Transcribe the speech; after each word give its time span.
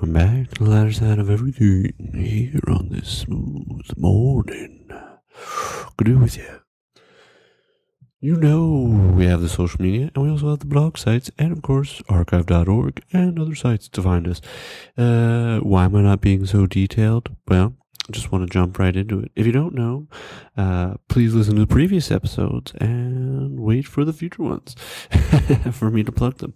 welcome 0.00 0.14
back 0.14 0.48
to 0.48 0.64
the 0.64 0.70
lighter 0.70 0.92
side 0.92 1.18
of 1.18 1.28
everything 1.28 1.92
here 2.14 2.62
on 2.68 2.88
this 2.88 3.18
smooth 3.18 3.86
morning. 3.98 4.90
Good 5.98 6.04
to 6.06 6.10
be 6.12 6.14
with 6.14 6.38
you. 6.38 6.62
You 8.18 8.36
know 8.36 9.12
we 9.14 9.26
have 9.26 9.42
the 9.42 9.48
social 9.50 9.82
media 9.82 10.10
and 10.14 10.24
we 10.24 10.30
also 10.30 10.48
have 10.50 10.60
the 10.60 10.64
blog 10.64 10.96
sites 10.96 11.30
and 11.38 11.52
of 11.52 11.60
course 11.60 12.00
archive.org 12.08 13.02
and 13.12 13.38
other 13.38 13.54
sites 13.54 13.90
to 13.90 14.00
find 14.00 14.26
us. 14.26 14.40
Uh, 14.96 15.58
why 15.58 15.84
am 15.84 15.94
I 15.96 16.00
not 16.00 16.22
being 16.22 16.46
so 16.46 16.66
detailed? 16.66 17.36
Well, 17.46 17.74
I 18.08 18.12
just 18.12 18.32
want 18.32 18.48
to 18.48 18.50
jump 18.50 18.78
right 18.78 18.96
into 18.96 19.20
it. 19.20 19.32
If 19.36 19.44
you 19.44 19.52
don't 19.52 19.74
know, 19.74 20.08
uh, 20.56 20.94
please 21.08 21.34
listen 21.34 21.56
to 21.56 21.60
the 21.60 21.66
previous 21.66 22.10
episodes 22.10 22.72
and 22.80 23.60
wait 23.60 23.86
for 23.86 24.06
the 24.06 24.14
future 24.14 24.44
ones 24.44 24.74
for 25.72 25.90
me 25.90 26.02
to 26.04 26.12
plug 26.12 26.38
them. 26.38 26.54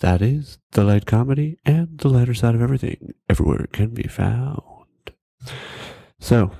That 0.00 0.20
is 0.20 0.58
the 0.72 0.84
light 0.84 1.06
comedy 1.06 1.58
and 1.64 1.98
the 1.98 2.08
lighter 2.08 2.34
side 2.34 2.54
of 2.54 2.62
everything, 2.62 3.14
everywhere 3.28 3.62
it 3.62 3.72
can 3.72 3.90
be 3.94 4.08
found. 4.08 4.62
So, 6.18 6.52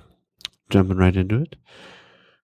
jumping 0.70 0.96
right 0.96 1.16
into 1.16 1.41
it. 1.41 1.56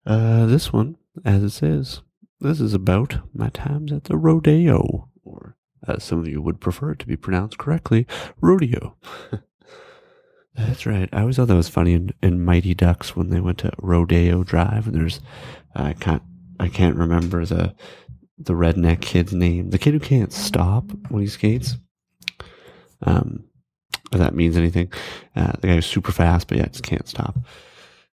Uh, 0.06 0.46
this 0.46 0.72
one, 0.72 0.96
as 1.24 1.42
it 1.42 1.50
says, 1.50 2.00
this 2.40 2.60
is 2.60 2.72
about 2.72 3.18
my 3.34 3.48
times 3.50 3.92
at 3.92 4.04
the 4.04 4.16
rodeo, 4.16 5.10
or 5.24 5.56
as 5.86 6.04
some 6.04 6.20
of 6.20 6.28
you 6.28 6.40
would 6.40 6.60
prefer 6.60 6.92
it 6.92 6.98
to 7.00 7.06
be 7.06 7.16
pronounced 7.16 7.58
correctly, 7.58 8.06
rodeo. 8.40 8.96
That's 10.54 10.86
right. 10.86 11.08
I 11.12 11.20
always 11.20 11.36
thought 11.36 11.48
that 11.48 11.54
was 11.54 11.68
funny 11.68 11.92
in, 11.92 12.10
in 12.22 12.44
Mighty 12.44 12.74
Ducks 12.74 13.14
when 13.14 13.30
they 13.30 13.40
went 13.40 13.58
to 13.58 13.70
Rodeo 13.78 14.42
Drive, 14.42 14.86
and 14.86 14.96
there's 14.96 15.20
I 15.74 15.92
can't 15.92 16.22
I 16.58 16.68
can't 16.68 16.96
remember 16.96 17.44
the 17.44 17.74
the 18.38 18.54
redneck 18.54 19.00
kid's 19.00 19.32
name. 19.32 19.70
The 19.70 19.78
kid 19.78 19.94
who 19.94 20.00
can't 20.00 20.32
stop 20.32 20.90
when 21.08 21.22
he 21.22 21.28
skates. 21.28 21.76
Um, 23.02 23.44
if 24.12 24.18
that 24.18 24.34
means 24.34 24.56
anything. 24.56 24.92
Uh, 25.36 25.52
the 25.60 25.68
guy 25.68 25.74
who's 25.74 25.86
super 25.86 26.12
fast, 26.12 26.48
but 26.48 26.58
yeah, 26.58 26.66
just 26.66 26.82
can't 26.82 27.08
stop. 27.08 27.38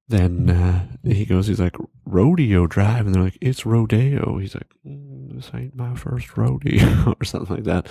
Then 0.08 0.50
uh, 0.50 0.86
he 1.02 1.24
goes, 1.24 1.46
he's 1.46 1.60
like, 1.60 1.76
rodeo 2.04 2.66
drive. 2.66 3.06
And 3.06 3.14
they're 3.14 3.22
like, 3.22 3.38
it's 3.40 3.64
rodeo. 3.64 4.38
He's 4.38 4.54
like, 4.54 4.70
mm, 4.86 5.34
this 5.34 5.50
ain't 5.54 5.76
my 5.76 5.94
first 5.94 6.36
rodeo 6.36 7.14
or 7.20 7.24
something 7.24 7.56
like 7.56 7.64
that. 7.64 7.86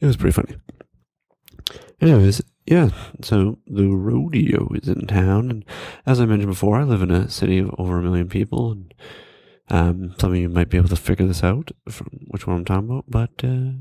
It 0.00 0.06
was 0.06 0.16
pretty 0.16 0.32
funny. 0.32 0.56
Anyways, 2.00 2.42
yeah, 2.66 2.88
so 3.22 3.58
the 3.66 3.86
rodeo 3.86 4.68
is 4.74 4.88
in 4.88 5.06
town. 5.06 5.50
And 5.50 5.64
as 6.06 6.20
I 6.20 6.26
mentioned 6.26 6.50
before, 6.50 6.80
I 6.80 6.84
live 6.84 7.02
in 7.02 7.12
a 7.12 7.30
city 7.30 7.58
of 7.58 7.72
over 7.78 7.98
a 7.98 8.02
million 8.02 8.28
people. 8.28 8.72
And 8.72 8.94
um, 9.72 10.14
some 10.18 10.32
of 10.32 10.36
you 10.36 10.50
might 10.50 10.68
be 10.68 10.76
able 10.76 10.90
to 10.90 10.96
figure 10.96 11.26
this 11.26 11.42
out 11.42 11.72
from 11.88 12.26
which 12.28 12.46
one 12.46 12.58
I'm 12.58 12.64
talking 12.64 12.90
about. 12.90 13.06
But 13.08 13.30
uh, 13.42 13.72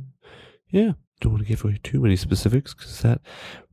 yeah, 0.69 0.93
don't 1.19 1.33
want 1.33 1.43
to 1.43 1.49
give 1.49 1.65
away 1.65 1.79
too 1.83 1.99
many 1.99 2.15
specifics 2.15 2.73
because 2.73 3.01
that 3.01 3.21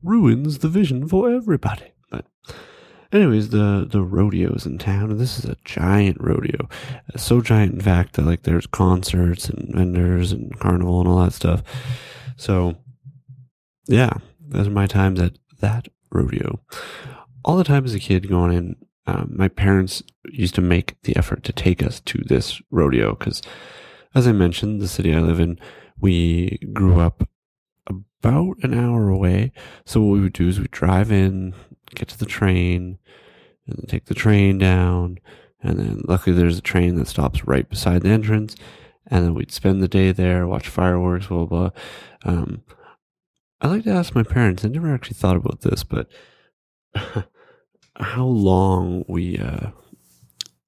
ruins 0.03 0.59
the 0.59 0.67
vision 0.67 1.07
for 1.07 1.31
everybody. 1.31 1.93
But 2.11 2.25
anyways, 3.13 3.49
the 3.49 3.87
the 3.89 4.01
rodeo's 4.01 4.65
in 4.65 4.77
town, 4.79 5.11
and 5.11 5.19
this 5.19 5.39
is 5.39 5.45
a 5.45 5.55
giant 5.63 6.17
rodeo, 6.19 6.67
so 7.15 7.39
giant 7.39 7.73
in 7.73 7.81
fact 7.81 8.13
that 8.13 8.25
like 8.25 8.43
there's 8.43 8.67
concerts 8.67 9.49
and 9.49 9.73
vendors 9.73 10.33
and 10.33 10.59
carnival 10.59 10.99
and 10.99 11.07
all 11.07 11.23
that 11.23 11.33
stuff. 11.33 11.63
So 12.35 12.75
yeah, 13.87 14.11
those 14.41 14.67
are 14.67 14.71
my 14.71 14.87
times 14.87 15.21
at 15.21 15.37
that 15.61 15.87
rodeo. 16.11 16.59
All 17.45 17.55
the 17.55 17.63
time 17.63 17.85
as 17.85 17.93
a 17.93 17.99
kid 17.99 18.27
going 18.27 18.51
in, 18.51 18.75
um, 19.09 19.33
my 19.35 19.47
parents 19.47 20.03
used 20.25 20.53
to 20.55 20.61
make 20.61 21.01
the 21.01 21.15
effort 21.15 21.43
to 21.43 21.53
take 21.53 21.81
us 21.81 21.99
to 22.01 22.19
this 22.25 22.61
rodeo 22.69 23.15
because, 23.15 23.41
as 24.13 24.27
I 24.27 24.33
mentioned, 24.33 24.81
the 24.81 24.87
city 24.87 25.15
I 25.15 25.19
live 25.19 25.39
in, 25.39 25.59
we 25.99 26.59
grew 26.73 26.99
up 26.99 27.27
about 27.87 28.57
an 28.61 28.77
hour 28.77 29.09
away. 29.09 29.51
So 29.85 29.99
what 30.01 30.13
we 30.13 30.21
would 30.21 30.33
do 30.33 30.47
is 30.47 30.59
we 30.59 30.67
drive 30.67 31.11
in, 31.11 31.55
get 31.95 32.09
to 32.09 32.19
the 32.19 32.27
train, 32.27 32.99
and 33.65 33.89
take 33.89 34.05
the 34.05 34.13
train 34.13 34.59
down. 34.59 35.17
And 35.63 35.79
then 35.79 36.01
luckily 36.07 36.35
there's 36.35 36.59
a 36.59 36.61
train 36.61 36.95
that 36.95 37.07
stops 37.07 37.47
right 37.47 37.67
beside 37.67 38.03
the 38.03 38.09
entrance. 38.09 38.55
And 39.07 39.25
then 39.25 39.33
we'd 39.33 39.51
spend 39.51 39.81
the 39.81 39.87
day 39.87 40.11
there, 40.11 40.45
watch 40.45 40.67
fireworks, 40.67 41.27
blah, 41.27 41.45
blah, 41.45 41.69
blah. 41.69 42.31
Um, 42.31 42.61
I 43.59 43.67
like 43.67 43.85
to 43.85 43.91
ask 43.91 44.13
my 44.13 44.23
parents, 44.23 44.63
I 44.63 44.67
never 44.67 44.93
actually 44.93 45.15
thought 45.15 45.35
about 45.35 45.61
this, 45.61 45.83
but 45.83 46.07
how 47.99 48.25
long 48.25 49.05
we, 49.07 49.37
uh, 49.37 49.71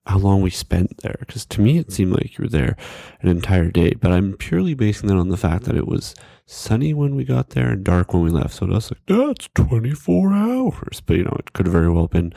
how 0.06 0.18
long 0.18 0.42
we 0.42 0.50
spent 0.50 0.98
there. 0.98 1.16
Because 1.20 1.46
to 1.48 1.62
me, 1.62 1.78
it 1.78 1.92
seemed 1.92 2.14
like 2.14 2.38
you 2.38 2.44
were 2.44 2.50
there 2.50 2.76
an 3.22 3.30
entire 3.30 3.70
day, 3.70 3.94
but 3.94 4.12
I'm 4.12 4.34
purely 4.34 4.74
basing 4.74 5.08
that 5.10 5.18
on 5.18 5.30
the 5.30 5.38
fact 5.38 5.66
that 5.66 5.78
it 5.78 5.88
was 5.88 6.16
sunny 6.46 6.94
when 6.94 7.16
we 7.16 7.24
got 7.24 7.52
there 7.52 7.70
and 7.70 7.84
dark 7.84 8.14
when 8.14 8.24
we 8.24 8.30
left. 8.30 8.54
So 8.56 8.66
that's 8.66 8.92
like, 8.92 9.02
that's 9.06 9.48
24 9.56 10.34
hours. 10.34 11.02
But, 11.06 11.18
you 11.18 11.24
know, 11.24 11.36
it 11.40 11.54
could 11.54 11.68
have 11.68 11.74
very 11.74 11.90
well 11.90 12.08
been 12.08 12.34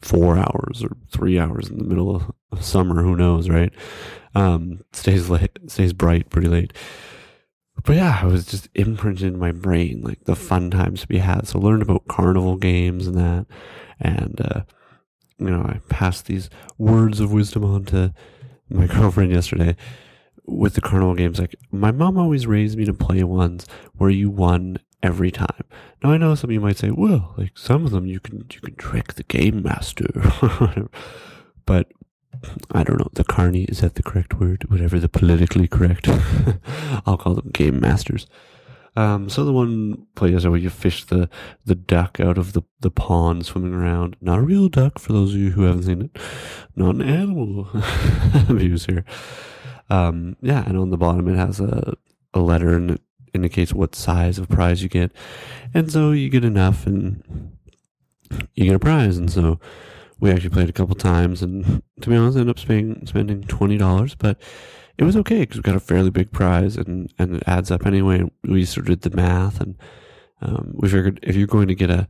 four 0.00 0.36
hours 0.36 0.82
or 0.82 0.96
three 1.10 1.38
hours 1.38 1.68
in 1.68 1.78
the 1.78 1.84
middle 1.84 2.14
of, 2.14 2.30
of 2.50 2.64
summer. 2.64 3.02
Who 3.02 3.16
knows, 3.16 3.48
right? 3.48 3.72
Um, 4.34 4.80
stays 4.92 5.28
late, 5.28 5.58
stays 5.68 5.92
bright 5.92 6.30
pretty 6.30 6.48
late. 6.48 6.72
But 7.84 7.96
yeah, 7.96 8.20
I 8.22 8.26
was 8.26 8.46
just 8.46 8.68
imprinted 8.74 9.32
in 9.32 9.38
my 9.38 9.50
brain, 9.50 10.02
like 10.02 10.24
the 10.24 10.36
fun 10.36 10.70
times 10.70 11.08
we 11.08 11.18
had. 11.18 11.48
So 11.48 11.58
I 11.58 11.62
learned 11.62 11.82
about 11.82 12.06
carnival 12.06 12.56
games 12.56 13.06
and 13.06 13.16
that. 13.16 13.46
And, 14.00 14.40
uh, 14.40 14.62
you 15.38 15.50
know, 15.50 15.62
I 15.62 15.80
passed 15.88 16.26
these 16.26 16.48
words 16.78 17.18
of 17.18 17.32
wisdom 17.32 17.64
on 17.64 17.84
to 17.86 18.14
my 18.68 18.86
girlfriend 18.94 19.32
yesterday 19.32 19.76
with 20.46 20.74
the 20.74 20.80
carnival 20.80 21.14
games. 21.14 21.40
Like, 21.40 21.56
my 21.72 21.90
mom 21.90 22.18
always 22.18 22.46
raised 22.46 22.78
me 22.78 22.84
to 22.84 22.94
play 22.94 23.24
ones 23.24 23.66
where 23.94 24.10
you 24.10 24.30
won 24.30 24.78
every 25.02 25.30
time. 25.30 25.64
Now 26.02 26.12
I 26.12 26.16
know 26.18 26.34
some 26.34 26.50
of 26.50 26.54
you 26.54 26.60
might 26.60 26.78
say, 26.78 26.90
well, 26.90 27.34
like 27.36 27.58
some 27.58 27.84
of 27.84 27.90
them 27.90 28.06
you 28.06 28.20
can 28.20 28.46
you 28.52 28.60
can 28.60 28.76
trick 28.76 29.14
the 29.14 29.24
game 29.24 29.62
master, 29.62 30.06
but 31.66 31.92
I 32.72 32.82
don't 32.82 32.98
know. 32.98 33.10
The 33.12 33.24
carney 33.24 33.64
is 33.64 33.80
that 33.80 33.94
the 33.94 34.02
correct 34.02 34.34
word? 34.40 34.70
Whatever 34.70 34.98
the 34.98 35.08
politically 35.08 35.68
correct. 35.68 36.08
I'll 37.06 37.16
call 37.16 37.34
them 37.34 37.50
game 37.52 37.80
masters. 37.80 38.26
Um, 38.94 39.30
so 39.30 39.44
the 39.44 39.52
one 39.52 40.06
place 40.16 40.44
where 40.44 40.58
you 40.58 40.68
fish 40.68 41.04
the, 41.06 41.30
the 41.64 41.74
duck 41.74 42.20
out 42.20 42.36
of 42.36 42.52
the, 42.52 42.62
the 42.80 42.90
pond 42.90 43.46
swimming 43.46 43.72
around. 43.72 44.16
Not 44.20 44.40
a 44.40 44.42
real 44.42 44.68
duck 44.68 44.98
for 44.98 45.12
those 45.12 45.34
of 45.34 45.40
you 45.40 45.52
who 45.52 45.62
haven't 45.62 45.84
seen 45.84 46.02
it. 46.02 46.18
Not 46.76 46.96
an 46.96 47.02
animal 47.02 47.68
abuse 48.48 48.86
here. 48.86 49.04
Um, 49.88 50.36
yeah, 50.42 50.64
and 50.66 50.76
on 50.76 50.90
the 50.90 50.98
bottom 50.98 51.28
it 51.28 51.36
has 51.36 51.58
a, 51.60 51.94
a 52.34 52.40
letter 52.40 52.74
and 52.74 52.92
it 52.92 53.00
indicates 53.32 53.72
what 53.72 53.94
size 53.94 54.38
of 54.38 54.48
prize 54.48 54.82
you 54.82 54.88
get. 54.88 55.12
And 55.72 55.90
so 55.90 56.12
you 56.12 56.28
get 56.28 56.44
enough 56.44 56.86
and 56.86 57.52
you 58.54 58.66
get 58.66 58.74
a 58.74 58.78
prize. 58.78 59.16
And 59.16 59.30
so 59.30 59.58
we 60.22 60.30
actually 60.30 60.50
played 60.50 60.68
a 60.68 60.72
couple 60.72 60.94
times 60.94 61.42
and 61.42 61.82
to 62.00 62.08
be 62.08 62.14
honest, 62.14 62.36
I 62.36 62.40
ended 62.40 62.54
up 62.54 62.60
spending, 62.60 63.04
spending 63.08 63.42
$20, 63.42 64.16
but 64.18 64.40
it 64.96 65.02
was 65.02 65.16
okay 65.16 65.40
because 65.40 65.56
we 65.56 65.62
got 65.62 65.74
a 65.74 65.80
fairly 65.80 66.10
big 66.10 66.30
prize 66.30 66.76
and, 66.76 67.12
and 67.18 67.36
it 67.36 67.42
adds 67.46 67.72
up 67.72 67.84
anyway. 67.84 68.22
We 68.44 68.64
sort 68.64 68.88
of 68.88 69.00
did 69.00 69.10
the 69.10 69.16
math 69.16 69.60
and 69.60 69.76
um, 70.40 70.74
we 70.74 70.88
figured 70.88 71.18
if 71.24 71.34
you're 71.34 71.48
going 71.48 71.66
to 71.66 71.74
get 71.74 71.90
a 71.90 72.08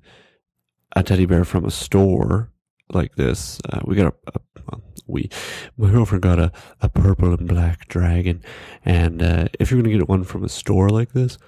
a 0.95 1.03
teddy 1.03 1.25
bear 1.25 1.47
from 1.47 1.65
a 1.65 1.71
store 1.71 2.53
like 2.93 3.15
this, 3.15 3.59
uh, 3.71 3.81
we 3.87 3.97
got 3.97 4.15
a, 4.27 4.41
a 4.75 4.79
we 5.07 5.31
my 5.79 5.91
girlfriend 5.91 6.23
got 6.23 6.39
a, 6.39 6.53
a 6.83 6.91
purple 6.91 7.33
and 7.33 7.49
black 7.49 7.89
dragon, 7.89 8.43
and 8.85 9.23
uh, 9.23 9.49
if 9.59 9.71
you're 9.71 9.81
going 9.81 9.91
to 9.91 9.99
get 9.99 10.09
one 10.09 10.23
from 10.23 10.45
a 10.45 10.51
store 10.51 10.91
like 10.91 11.13
this, 11.13 11.39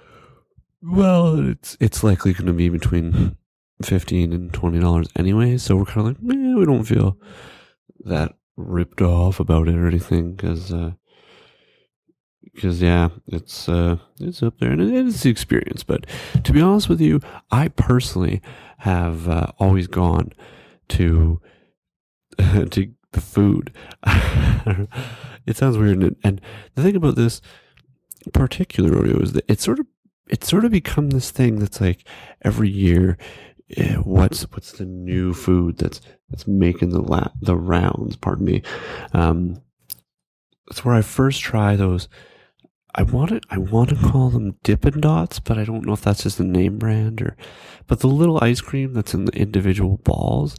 well, 0.81 1.47
it's 1.47 1.77
it's 1.79 2.03
likely 2.03 2.33
going 2.33 2.47
to 2.47 2.53
be 2.53 2.69
between 2.69 3.37
fifteen 3.81 4.33
and 4.33 4.53
twenty 4.53 4.79
dollars 4.79 5.07
anyway. 5.15 5.57
So 5.57 5.75
we're 5.75 5.85
kind 5.85 6.07
of 6.07 6.23
like, 6.23 6.35
eh, 6.35 6.53
we 6.55 6.65
don't 6.65 6.83
feel 6.83 7.17
that 8.05 8.33
ripped 8.55 9.01
off 9.01 9.39
about 9.39 9.67
it 9.67 9.75
or 9.75 9.87
anything 9.87 10.35
because. 10.35 10.73
Uh, 10.73 10.91
because 12.53 12.81
yeah, 12.81 13.09
it's 13.27 13.67
uh, 13.67 13.97
it's 14.19 14.41
up 14.41 14.59
there 14.59 14.71
and 14.71 14.81
it's 14.81 15.23
the 15.23 15.29
experience. 15.29 15.83
But 15.83 16.05
to 16.43 16.53
be 16.53 16.61
honest 16.61 16.87
with 16.87 17.01
you, 17.01 17.19
I 17.51 17.67
personally 17.67 18.41
have 18.79 19.27
uh, 19.27 19.47
always 19.59 19.87
gone 19.87 20.31
to 20.89 21.41
to 22.37 22.93
the 23.11 23.21
food. 23.21 23.73
it 25.45 25.57
sounds 25.57 25.77
weird, 25.77 26.15
and 26.23 26.41
the 26.75 26.81
thing 26.81 26.95
about 26.95 27.15
this 27.15 27.41
particular 28.33 28.91
rodeo 28.91 29.19
is 29.19 29.33
that 29.33 29.45
it's 29.47 29.63
sort 29.63 29.79
of 29.79 29.87
it's 30.27 30.47
sort 30.47 30.65
of 30.65 30.71
become 30.71 31.09
this 31.11 31.31
thing 31.31 31.59
that's 31.59 31.81
like 31.81 32.07
every 32.41 32.69
year. 32.69 33.17
Eh, 33.75 33.95
what's 33.95 34.43
what's 34.51 34.73
the 34.73 34.85
new 34.85 35.33
food 35.33 35.77
that's 35.77 36.01
that's 36.29 36.47
making 36.47 36.89
the 36.89 37.01
la- 37.01 37.31
the 37.41 37.55
rounds? 37.55 38.15
Pardon 38.15 38.45
me. 38.45 38.61
Um, 39.13 39.61
that's 40.67 40.83
where 40.85 40.95
I 40.95 41.01
first 41.01 41.41
try 41.41 41.75
those 41.75 42.07
I 42.97 43.03
want 43.03 43.29
to 43.31 43.41
I 43.49 43.57
want 43.57 43.89
to 43.89 43.95
call 43.95 44.29
them 44.29 44.55
Dippin' 44.63 45.01
Dots, 45.01 45.39
but 45.39 45.57
I 45.57 45.65
don't 45.65 45.85
know 45.85 45.93
if 45.93 46.01
that's 46.01 46.23
just 46.23 46.37
the 46.37 46.45
name 46.45 46.77
brand 46.79 47.21
or. 47.21 47.35
But 47.87 47.99
the 47.99 48.07
little 48.07 48.39
ice 48.41 48.61
cream 48.61 48.93
that's 48.93 49.13
in 49.13 49.25
the 49.25 49.33
individual 49.33 49.97
balls, 49.97 50.55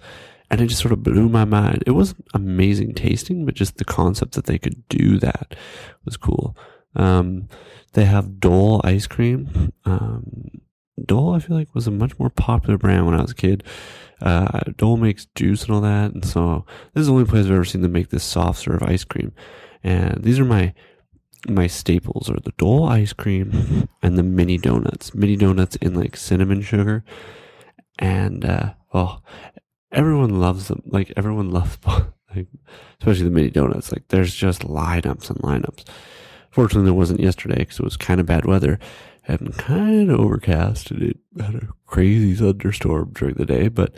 and 0.51 0.61
it 0.61 0.67
just 0.67 0.83
sort 0.83 0.93
of 0.93 1.03
blew 1.03 1.29
my 1.29 1.47
mind. 1.47 1.83
It 1.87 1.93
wasn't 1.93 2.27
amazing 2.35 2.95
tasting, 2.95 3.47
but 3.47 3.55
just 3.55 3.79
the 3.79 3.85
concept 3.85 4.33
that 4.33 4.45
they 4.45 4.59
could 4.59 4.87
do 4.89 5.19
that 5.19 5.57
was 6.05 6.17
cool. 6.19 6.57
Um, 6.95 7.49
they 7.95 8.05
have 8.05 8.39
Dole 8.39 8.83
ice 8.85 9.07
cream. 9.07 9.73
Um, 9.87 10.51
Dole, 11.05 11.35
I 11.35 11.41
feel 11.41 11.57
like, 11.57 11.75
was 11.75 11.87
a 11.87 11.91
much 11.91 12.19
more 12.19 12.31
popular 12.31 12.79
brand 12.79 13.07
when 13.07 13.15
I 13.15 13.23
was 13.23 13.33
a 13.33 13.37
kid. 13.37 13.65
Uh, 14.21 14.61
Dole 14.77 14.97
makes 14.97 15.27
juice 15.35 15.65
and 15.65 15.73
all 15.73 15.81
that, 15.83 16.13
and 16.13 16.25
so 16.25 16.65
this 16.95 17.03
is 17.03 17.07
the 17.09 17.13
only 17.13 17.27
place 17.27 17.47
I've 17.47 17.53
ever 17.53 17.65
seen 17.65 17.83
them 17.83 17.93
make 17.93 18.09
this 18.09 18.25
soft 18.25 18.61
serve 18.61 18.83
ice 18.83 19.05
cream. 19.05 19.33
And 19.85 20.23
these 20.23 20.39
are 20.39 20.45
my 20.45 20.73
my 21.49 21.67
staples 21.67 22.29
are 22.29 22.41
the 22.41 22.53
Dole 22.57 22.85
ice 22.85 23.13
cream 23.13 23.89
and 24.03 24.19
the 24.19 24.23
mini 24.23 24.59
donuts. 24.59 25.15
Mini 25.15 25.37
donuts 25.37 25.77
in 25.77 25.95
like 25.95 26.17
cinnamon 26.17 26.63
sugar, 26.63 27.05
and 27.99 28.45
uh, 28.45 28.73
oh, 28.95 29.21
everyone 29.93 30.41
loves 30.41 30.69
them. 30.69 30.83
Like 30.87 31.13
everyone 31.17 31.51
loves, 31.51 31.79
like 32.35 32.47
especially 33.01 33.25
the 33.25 33.31
mini 33.31 33.51
donuts. 33.51 33.93
Like 33.93 34.09
there's 34.09 34.35
just 34.35 34.63
lineups 34.63 35.29
and 35.29 35.39
lineups. 35.41 35.85
Fortunately, 36.51 36.87
there 36.87 36.95
wasn't 36.95 37.21
yesterday 37.21 37.59
because 37.59 37.79
it 37.79 37.85
was 37.85 37.99
kind 37.99 38.19
of 38.19 38.25
bad 38.25 38.47
weather 38.47 38.79
and 39.27 39.57
kind 39.57 40.11
of 40.11 40.21
overcast. 40.21 40.91
And 40.91 41.03
it 41.03 41.19
had 41.41 41.55
a 41.55 41.69
crazy 41.87 42.35
thunderstorm 42.35 43.13
during 43.13 43.35
the 43.35 43.47
day, 43.47 43.69
but 43.69 43.95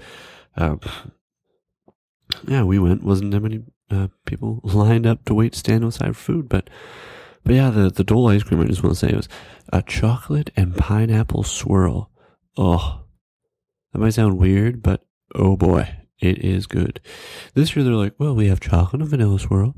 um, 0.57 0.81
yeah, 2.47 2.63
we 2.65 2.79
went. 2.79 3.05
Wasn't 3.05 3.31
that 3.31 3.41
many 3.41 3.63
uh, 3.91 4.09
people 4.25 4.61
lined 4.65 5.07
up 5.07 5.25
to 5.25 5.35
wait 5.35 5.55
stand 5.55 5.85
outside 5.85 6.17
for 6.17 6.23
food, 6.23 6.49
but 6.49 6.69
but 7.45 7.55
yeah, 7.55 7.71
the 7.71 7.91
the 7.91 8.05
Dole 8.05 8.29
ice 8.29 8.43
cream. 8.43 8.61
I 8.61 8.67
just 8.67 8.83
want 8.83 8.97
to 8.97 8.99
say 8.99 9.13
it 9.13 9.17
was 9.17 9.29
a 9.73 9.83
chocolate 9.83 10.51
and 10.57 10.77
pineapple 10.77 11.45
swirl. 11.45 12.11
Oh, 12.57 13.03
that 13.93 13.99
might 13.99 14.15
sound 14.15 14.39
weird, 14.39 14.83
but 14.83 15.07
oh 15.35 15.57
boy, 15.57 15.95
it 16.19 16.39
is 16.39 16.67
good. 16.67 17.01
This 17.55 17.75
year 17.75 17.85
they're 17.85 17.95
like, 17.95 18.15
well, 18.19 18.35
we 18.35 18.49
have 18.49 18.61
chocolate 18.61 19.01
and 19.01 19.11
vanilla 19.11 19.39
swirl, 19.39 19.75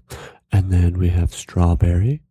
and 0.51 0.73
then 0.73 0.99
we 0.99 1.09
have 1.09 1.35
strawberry 1.35 2.23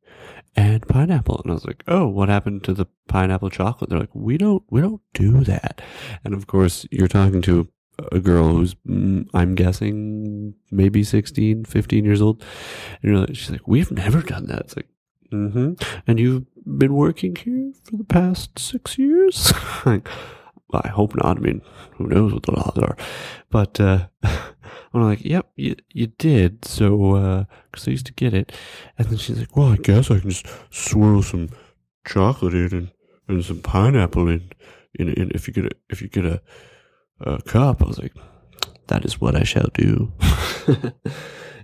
and 0.56 0.88
pineapple. 0.88 1.42
And 1.44 1.52
I 1.52 1.54
was 1.54 1.66
like, 1.66 1.84
oh, 1.88 2.08
what 2.08 2.30
happened 2.30 2.64
to 2.66 2.74
the 2.74 2.88
pineapple 3.08 3.50
chocolate? 3.50 3.90
They're 3.90 4.00
like, 4.00 4.14
we 4.14 4.38
don't, 4.38 4.64
we 4.70 4.82
don't 4.82 5.02
do 5.14 5.44
that. 5.44 5.82
And 6.24 6.34
of 6.34 6.48
course, 6.48 6.86
you're 6.92 7.08
talking 7.08 7.42
to 7.44 7.68
a 8.12 8.20
girl 8.20 8.50
who's, 8.50 8.76
mm, 8.88 9.28
I'm 9.34 9.56
guessing, 9.56 10.56
maybe 10.72 11.04
16, 11.04 11.66
15 11.66 12.06
years 12.06 12.22
old. 12.22 12.44
And 13.02 13.12
you're 13.12 13.22
like, 13.22 13.36
she's 13.36 13.52
like, 13.52 13.68
we've 13.68 13.92
never 13.92 14.22
done 14.22 14.48
that. 14.48 14.62
It's 14.62 14.76
like, 14.76 14.88
mm-hmm. 15.32 15.74
And 16.08 16.20
you've 16.20 16.46
been 16.66 16.94
working 16.94 17.36
here 17.36 17.72
for 17.84 17.98
the 17.98 18.04
past 18.04 18.58
six 18.60 18.98
years? 18.98 19.54
like, 19.86 20.08
I 20.74 20.88
hope 20.90 21.16
not. 21.16 21.38
I 21.38 21.40
mean, 21.40 21.62
who 21.94 22.08
knows 22.08 22.34
what 22.34 22.44
the 22.44 22.52
laws 22.52 22.78
are? 22.78 22.98
But, 23.50 23.80
uh, 23.80 24.08
I'm 24.94 25.04
like, 25.04 25.24
yep, 25.24 25.50
you, 25.56 25.76
you 25.94 26.08
did. 26.08 26.66
So, 26.66 27.16
uh, 27.16 27.46
cause 27.72 27.88
I 27.88 27.92
used 27.92 28.08
to 28.08 28.14
get 28.14 28.34
it. 28.34 28.52
And 28.98 29.08
then 29.08 29.18
she's 29.18 29.40
like, 29.40 29.56
well, 29.56 29.72
I 29.72 29.78
guess 29.78 30.10
I 30.10 30.20
can 30.20 30.30
just 30.30 30.48
swirl 30.70 31.22
some 31.22 31.50
chocolate 32.06 32.54
in 32.54 32.74
and, 32.74 32.92
and 33.28 33.46
some 33.46 33.62
pineapple 33.62 34.28
in, 34.28 34.52
in, 34.96 35.10
in 35.14 35.32
if 35.36 35.48
you 35.48 35.54
get 35.54 35.66
a, 35.66 35.72
if 35.90 36.02
you 36.02 36.08
get 36.08 36.26
a, 36.26 36.42
a 37.22 37.42
cup. 37.42 37.82
I 37.82 37.86
was 37.86 38.00
like, 38.00 38.14
that 38.88 39.06
is 39.06 39.22
what 39.22 39.36
I 39.36 39.44
shall 39.44 39.70
do. 39.74 40.12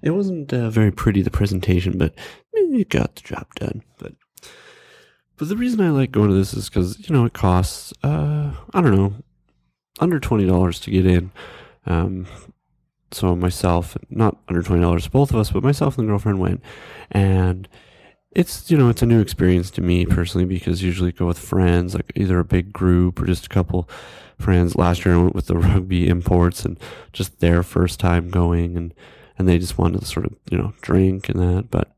it 0.01 0.11
wasn't 0.11 0.53
uh, 0.53 0.69
very 0.69 0.91
pretty, 0.91 1.21
the 1.21 1.31
presentation, 1.31 1.97
but 1.97 2.13
it 2.53 2.89
got 2.89 3.15
the 3.15 3.21
job 3.21 3.47
done. 3.55 3.83
But, 3.99 4.13
but 5.37 5.49
the 5.49 5.57
reason 5.57 5.81
I 5.81 5.89
like 5.89 6.11
going 6.11 6.29
to 6.29 6.35
this 6.35 6.53
is 6.53 6.69
because, 6.69 7.07
you 7.07 7.15
know, 7.15 7.25
it 7.25 7.33
costs, 7.33 7.93
uh, 8.03 8.51
I 8.73 8.81
don't 8.81 8.95
know, 8.95 9.13
under 9.99 10.19
$20 10.19 10.81
to 10.83 10.91
get 10.91 11.05
in. 11.05 11.31
Um, 11.85 12.27
so 13.15 13.35
myself, 13.35 13.97
not 14.09 14.37
under 14.49 14.61
twenty 14.61 14.81
dollars, 14.81 15.07
both 15.07 15.29
of 15.29 15.37
us, 15.37 15.51
but 15.51 15.63
myself 15.63 15.97
and 15.97 16.05
the 16.05 16.11
girlfriend 16.11 16.39
went, 16.39 16.61
and 17.11 17.67
it's 18.31 18.69
you 18.69 18.77
know 18.77 18.89
it's 18.89 19.01
a 19.01 19.05
new 19.05 19.21
experience 19.21 19.71
to 19.71 19.81
me 19.81 20.05
personally 20.05 20.45
because 20.45 20.83
usually 20.83 21.13
go 21.13 21.25
with 21.25 21.39
friends, 21.39 21.95
like 21.95 22.11
either 22.15 22.39
a 22.39 22.45
big 22.45 22.73
group 22.73 23.21
or 23.21 23.25
just 23.25 23.45
a 23.45 23.49
couple 23.49 23.89
friends. 24.37 24.75
Last 24.75 25.05
year 25.05 25.15
I 25.15 25.21
went 25.21 25.35
with 25.35 25.47
the 25.47 25.57
rugby 25.57 26.07
imports 26.07 26.65
and 26.65 26.77
just 27.13 27.39
their 27.39 27.63
first 27.63 28.01
time 28.01 28.29
going, 28.29 28.75
and 28.75 28.93
and 29.37 29.47
they 29.47 29.59
just 29.59 29.77
wanted 29.77 30.01
to 30.01 30.05
sort 30.05 30.25
of 30.25 30.35
you 30.51 30.57
know 30.57 30.73
drink 30.81 31.29
and 31.29 31.39
that, 31.39 31.71
but 31.71 31.94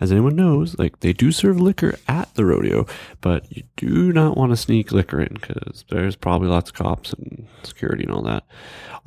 as 0.00 0.12
anyone 0.12 0.36
knows, 0.36 0.78
like 0.78 1.00
they 1.00 1.12
do 1.12 1.32
serve 1.32 1.60
liquor 1.60 1.98
at 2.06 2.34
the 2.34 2.44
rodeo, 2.44 2.86
but 3.20 3.50
you 3.50 3.62
do 3.76 4.12
not 4.12 4.36
want 4.36 4.52
to 4.52 4.56
sneak 4.56 4.92
liquor 4.92 5.20
in 5.20 5.34
because 5.34 5.84
there's 5.90 6.16
probably 6.16 6.48
lots 6.48 6.70
of 6.70 6.76
cops 6.76 7.12
and 7.12 7.46
security 7.62 8.04
and 8.04 8.12
all 8.12 8.22
that. 8.22 8.44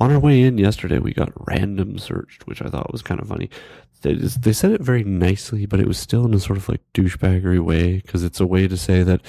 On 0.00 0.10
our 0.10 0.18
way 0.18 0.42
in 0.42 0.58
yesterday, 0.58 0.98
we 0.98 1.12
got 1.12 1.32
random 1.46 1.98
searched, 1.98 2.46
which 2.46 2.60
I 2.62 2.68
thought 2.68 2.92
was 2.92 3.02
kind 3.02 3.20
of 3.20 3.28
funny. 3.28 3.50
They, 4.02 4.14
just, 4.14 4.42
they 4.42 4.52
said 4.52 4.72
it 4.72 4.80
very 4.80 5.04
nicely, 5.04 5.66
but 5.66 5.78
it 5.78 5.86
was 5.86 5.98
still 5.98 6.24
in 6.24 6.34
a 6.34 6.40
sort 6.40 6.56
of 6.56 6.68
like 6.68 6.80
douchebaggery 6.94 7.60
way 7.60 7.98
because 7.98 8.24
it's 8.24 8.40
a 8.40 8.46
way 8.46 8.66
to 8.66 8.76
say 8.76 9.02
that, 9.02 9.20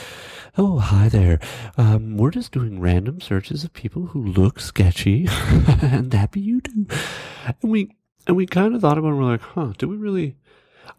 oh, 0.58 0.80
hi 0.80 1.10
there. 1.10 1.40
Um, 1.78 2.18
we're 2.18 2.32
just 2.32 2.54
doing 2.54 2.80
random 2.80 3.20
searches 3.22 3.64
of 3.64 3.74
people 3.74 4.08
who 4.08 4.24
look 4.24 4.60
sketchy, 4.60 5.28
and 5.82 6.12
that 6.12 6.32
be 6.32 6.40
you 6.40 6.62
too. 6.62 6.88
And 7.62 7.72
we 7.72 7.92
and 8.28 8.36
we 8.36 8.46
kind 8.46 8.74
of 8.74 8.82
thought 8.82 8.98
about 8.98 9.10
it. 9.10 9.12
And 9.12 9.20
we're 9.20 9.32
like, 9.32 9.42
huh, 9.42 9.74
do 9.78 9.88
we 9.88 9.98
really? 9.98 10.38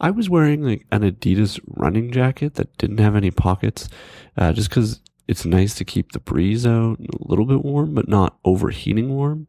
I 0.02 0.10
was 0.10 0.28
wearing 0.28 0.64
like 0.64 0.84
an 0.90 1.02
Adidas 1.02 1.60
running 1.66 2.10
jacket 2.10 2.54
that 2.54 2.76
didn't 2.76 2.98
have 2.98 3.14
any 3.14 3.30
pockets, 3.30 3.88
uh, 4.36 4.52
just 4.52 4.68
because 4.68 5.00
it's 5.28 5.44
nice 5.44 5.74
to 5.76 5.84
keep 5.84 6.10
the 6.12 6.18
breeze 6.18 6.66
out 6.66 6.98
a 6.98 7.06
little 7.20 7.46
bit 7.46 7.64
warm, 7.64 7.94
but 7.94 8.08
not 8.08 8.36
overheating 8.44 9.14
warm, 9.14 9.46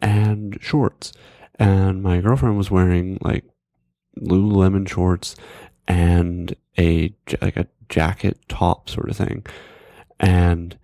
and 0.00 0.58
shorts. 0.62 1.12
And 1.58 2.02
my 2.02 2.22
girlfriend 2.22 2.56
was 2.56 2.70
wearing 2.70 3.18
like 3.20 3.44
Lululemon 4.18 4.88
shorts 4.88 5.36
and 5.86 6.56
a 6.78 7.14
like 7.42 7.58
a 7.58 7.68
jacket 7.90 8.38
top 8.48 8.88
sort 8.88 9.10
of 9.10 9.16
thing, 9.18 9.44
and 10.18 10.78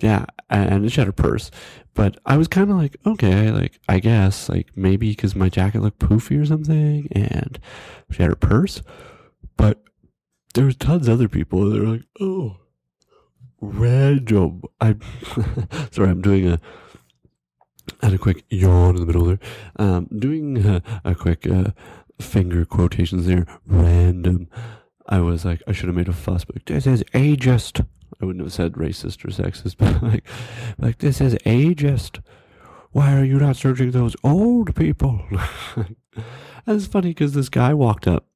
yeah, 0.00 0.26
and 0.48 0.90
she 0.90 1.00
had 1.00 1.06
her 1.06 1.12
purse. 1.12 1.50
But 1.94 2.18
I 2.24 2.36
was 2.36 2.48
kind 2.48 2.70
of 2.70 2.76
like, 2.76 2.96
okay, 3.04 3.50
like 3.50 3.80
I 3.88 3.98
guess, 4.00 4.48
like 4.48 4.68
maybe 4.76 5.10
because 5.10 5.34
my 5.34 5.48
jacket 5.48 5.82
looked 5.82 5.98
poofy 5.98 6.40
or 6.40 6.46
something, 6.46 7.08
and 7.12 7.58
she 8.10 8.22
had 8.22 8.30
her 8.30 8.36
purse. 8.36 8.82
But 9.56 9.82
there 10.54 10.64
was 10.64 10.76
tons 10.76 11.08
of 11.08 11.14
other 11.14 11.28
people. 11.28 11.68
They're 11.68 11.82
like, 11.82 12.04
oh, 12.20 12.56
random. 13.60 14.62
I'm 14.80 15.00
sorry, 15.90 16.10
I'm 16.10 16.22
doing 16.22 16.48
a. 16.48 16.60
Had 18.02 18.14
a 18.14 18.18
quick 18.18 18.44
yawn 18.48 18.94
in 18.94 19.00
the 19.00 19.06
middle 19.06 19.24
there. 19.24 19.40
Um, 19.76 20.08
doing 20.16 20.64
a, 20.64 20.82
a 21.04 21.14
quick 21.14 21.46
uh, 21.46 21.72
finger 22.20 22.64
quotations 22.64 23.26
there. 23.26 23.46
Random. 23.66 24.48
I 25.06 25.20
was 25.20 25.44
like, 25.44 25.62
I 25.66 25.72
should 25.72 25.88
have 25.88 25.96
made 25.96 26.08
a 26.08 26.12
fuss, 26.12 26.44
but 26.44 26.64
this 26.66 26.86
is 26.86 27.02
ageist. 27.14 27.84
I 28.20 28.24
wouldn't 28.24 28.44
have 28.44 28.52
said 28.52 28.72
racist 28.74 29.24
or 29.24 29.28
sexist, 29.28 29.76
but 29.78 30.02
like, 30.02 30.24
like 30.78 30.98
this 30.98 31.20
is 31.20 31.34
ageist. 31.46 32.22
Why 32.92 33.16
are 33.16 33.24
you 33.24 33.38
not 33.38 33.56
searching 33.56 33.92
those 33.92 34.16
old 34.24 34.74
people? 34.74 35.20
and 35.76 35.96
it's 36.66 36.86
funny 36.86 37.10
because 37.10 37.34
this 37.34 37.48
guy 37.48 37.72
walked 37.72 38.08
up, 38.08 38.26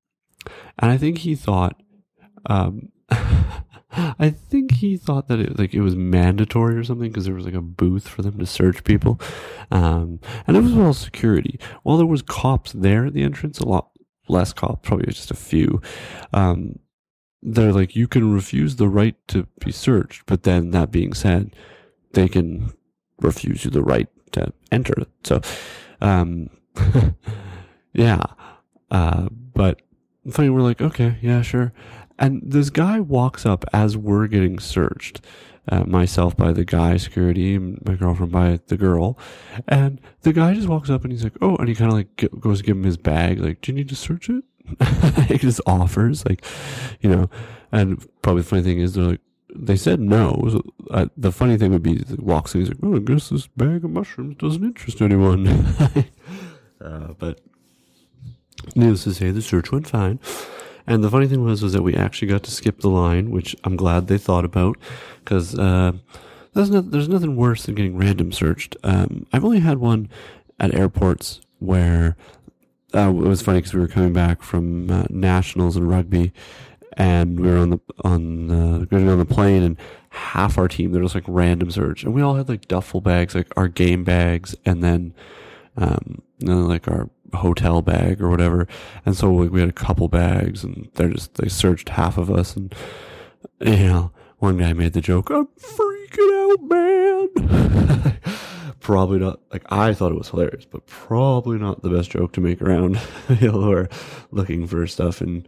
and 0.79 0.91
I 0.91 0.97
think 0.97 1.19
he 1.19 1.35
thought, 1.35 1.81
um, 2.47 2.91
I 3.97 4.31
think 4.31 4.77
he 4.77 4.97
thought 4.97 5.29
that 5.29 5.41
it 5.41 5.59
like 5.59 5.75
it 5.75 5.81
was 5.81 5.97
mandatory 5.97 6.77
or 6.77 6.85
something 6.85 7.11
because 7.11 7.25
there 7.25 7.35
was 7.35 7.45
like 7.45 7.55
a 7.55 7.61
booth 7.61 8.09
for 8.09 8.23
them 8.23 8.39
to 8.39 8.47
search 8.47 8.85
people, 8.85 9.21
um, 9.71 10.21
and 10.47 10.57
it 10.57 10.63
was 10.63 10.77
all 10.77 10.95
security. 10.95 11.59
While 11.83 11.97
there 11.97 12.07
was 12.07 12.23
cops 12.23 12.73
there 12.73 13.07
at 13.07 13.13
the 13.13 13.23
entrance, 13.23 13.59
a 13.59 13.67
lot 13.67 13.91
less 14.29 14.53
cops, 14.53 14.87
probably 14.87 15.07
just 15.07 15.31
a 15.31 15.37
few. 15.37 15.81
Um, 16.33 16.79
they're 17.45 17.73
like, 17.73 17.95
you 17.95 18.09
can 18.09 18.33
refuse 18.33 18.77
the 18.77 18.89
right 18.89 19.17
to 19.29 19.47
be 19.65 19.71
searched, 19.71 20.25
but 20.27 20.45
then 20.45 20.71
that 20.71 20.91
being 20.91 21.13
said, 21.13 21.55
they 22.13 22.29
can 22.29 22.73
refuse 23.21 23.65
you 23.65 23.71
the 23.71 23.83
right 23.83 24.09
to 24.33 24.53
enter. 24.73 24.95
So, 25.25 25.43
um, 26.01 26.49
yeah. 27.93 28.23
Uh, 28.91 29.29
but 29.31 29.83
funny, 30.31 30.49
we're 30.49 30.63
like, 30.63 30.81
okay, 30.81 31.19
yeah, 31.21 31.43
sure. 31.43 31.73
And 32.19 32.43
this 32.45 32.71
guy 32.71 33.01
walks 33.01 33.45
up 33.45 33.65
as 33.73 33.97
we're 33.97 34.27
getting 34.27 34.59
searched. 34.59 35.21
Uh, 35.67 35.83
myself 35.85 36.37
by 36.37 36.53
the 36.53 36.63
guy 36.63 36.99
security, 36.99 37.57
my 37.59 37.95
girlfriend 37.95 38.31
by 38.31 38.61
the 38.67 38.77
girl, 38.77 39.19
and 39.67 39.99
the 40.21 40.35
guy 40.35 40.53
just 40.53 40.69
walks 40.69 40.91
up 40.91 41.05
and 41.05 41.11
he's 41.11 41.25
like, 41.25 41.39
"Oh," 41.41 41.57
and 41.57 41.67
he 41.69 41.75
kind 41.75 41.91
of 41.91 41.97
like 41.97 42.29
goes 42.39 42.59
to 42.59 42.65
give 42.65 42.77
him 42.77 42.83
his 42.83 42.99
bag, 42.99 43.41
like, 43.41 43.63
"Do 43.63 43.73
you 43.73 43.77
need 43.77 43.89
to 43.89 43.97
search 43.97 44.29
it?" 44.29 44.45
he 45.29 45.39
just 45.39 45.61
offers, 45.67 46.25
like, 46.27 46.45
you 47.01 47.11
know. 47.11 47.31
And 47.73 48.05
probably 48.23 48.43
the 48.43 48.49
funny 48.49 48.63
thing 48.63 48.81
is, 48.81 48.95
they're 48.95 49.05
like, 49.05 49.21
they 49.55 49.77
said 49.77 50.01
no. 50.01 50.43
So, 50.51 50.63
uh, 50.91 51.07
the 51.17 51.33
funny 51.33 51.57
thing 51.57 51.73
would 51.73 51.83
be, 51.83 51.97
he 51.97 52.15
walks 52.17 52.55
in, 52.55 52.61
he's 52.61 52.69
like, 52.69 52.79
oh, 52.83 52.97
I 52.97 52.99
guess 52.99 53.29
this 53.29 53.47
bag 53.47 53.85
of 53.85 53.91
mushrooms 53.91 54.37
doesn't 54.37 54.65
interest 54.65 55.01
anyone. 55.01 55.47
uh, 56.85 57.15
but 57.19 57.41
needless 58.75 59.05
to 59.05 59.15
say, 59.15 59.31
the 59.31 59.43
search 59.43 59.71
went 59.73 59.89
fine. 59.89 60.19
And 60.87 61.03
the 61.03 61.11
funny 61.11 61.27
thing 61.27 61.45
was, 61.45 61.63
was 61.63 61.73
that 61.73 61.83
we 61.83 61.95
actually 61.95 62.29
got 62.29 62.43
to 62.45 62.51
skip 62.51 62.81
the 62.81 62.91
line, 62.91 63.31
which 63.31 63.57
I'm 63.65 63.77
glad 63.77 64.07
they 64.07 64.19
thought 64.19 64.45
about, 64.45 64.77
because 65.25 65.59
uh, 65.59 65.93
there's, 66.53 66.71
no, 66.71 66.81
there's 66.81 67.09
nothing 67.09 67.37
worse 67.37 67.65
than 67.65 67.75
getting 67.75 67.97
random 67.97 68.33
searched. 68.33 68.77
Um, 68.85 69.27
I've 69.33 69.45
only 69.45 69.61
had 69.61 69.79
one 69.79 70.11
at 70.61 70.75
airports 70.75 71.41
where 71.59 72.17
uh, 72.95 73.09
it 73.11 73.29
was 73.29 73.43
funny 73.43 73.59
because 73.59 73.75
we 73.75 73.81
were 73.81 73.89
coming 73.89 74.13
back 74.13 74.43
from 74.43 74.91
uh, 74.91 75.05
nationals 75.11 75.77
and 75.77 75.89
rugby, 75.89 76.33
and 76.97 77.41
we 77.41 77.49
were 77.49 77.59
on 77.59 77.71
the 77.71 77.81
on 78.05 78.47
the 78.47 78.87
getting 78.87 79.09
on 79.09 79.19
the 79.19 79.25
plane, 79.25 79.63
and 79.63 79.77
half 80.11 80.57
our 80.59 80.69
team 80.69 80.93
there 80.93 81.03
was 81.03 81.15
like 81.15 81.25
random 81.27 81.71
search, 81.71 82.05
and 82.05 82.15
we 82.15 82.23
all 82.23 82.35
had 82.35 82.49
like 82.49 82.69
duffel 82.69 83.01
bags, 83.01 83.35
like 83.35 83.49
our 83.57 83.69
game 83.69 84.05
bags, 84.05 84.55
and 84.65 84.83
then 84.83 85.13
um, 85.77 86.23
you 86.39 86.49
know, 86.49 86.61
like 86.61 86.87
our 86.89 87.11
hotel 87.35 87.83
bag 87.83 88.21
or 88.21 88.31
whatever. 88.31 88.69
And 89.05 89.17
so 89.17 89.31
we, 89.31 89.49
we 89.49 89.61
had 89.61 89.69
a 89.69 89.73
couple 89.73 90.09
bags, 90.09 90.63
and 90.63 90.89
they 90.95 91.09
just 91.09 91.35
they 91.35 91.49
searched 91.49 91.89
half 91.91 92.17
of 92.19 92.31
us, 92.31 92.57
and 92.57 92.75
you 93.61 93.77
know, 93.77 94.13
one 94.39 94.59
guy 94.59 94.73
made 94.73 94.93
the 94.93 95.01
joke, 95.01 95.31
"I'm 95.31 95.49
freaking 95.59 96.53
out, 96.53 96.63
man." 96.63 98.21
probably 98.85 99.19
not 99.19 99.41
like 99.51 99.65
I 99.71 99.95
thought 99.95 100.13
it 100.13 100.19
was 100.19 100.29
hilarious, 100.29 100.67
but 100.67 100.87
probably 100.87 101.59
not 101.59 101.83
the 101.83 101.89
best 101.89 102.11
joke 102.11 102.33
to 102.35 102.41
make 102.41 102.63
around 102.63 103.01
people 103.29 103.63
who 103.63 103.73
are 103.73 103.89
looking 104.31 104.67
for 104.67 104.87
stuff 104.87 105.21
in 105.21 105.45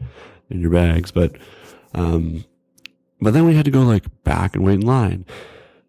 in 0.51 0.61
your 0.61 0.71
bags. 0.71 1.13
But 1.13 1.37
um, 1.95 2.45
but 3.21 3.35
then 3.35 3.47
we 3.47 3.55
had 3.55 3.67
to 3.67 3.71
go 3.71 3.83
like 3.83 4.05
back 4.25 4.57
and 4.57 4.65
wait 4.65 4.81
in 4.81 4.87
line 4.87 5.27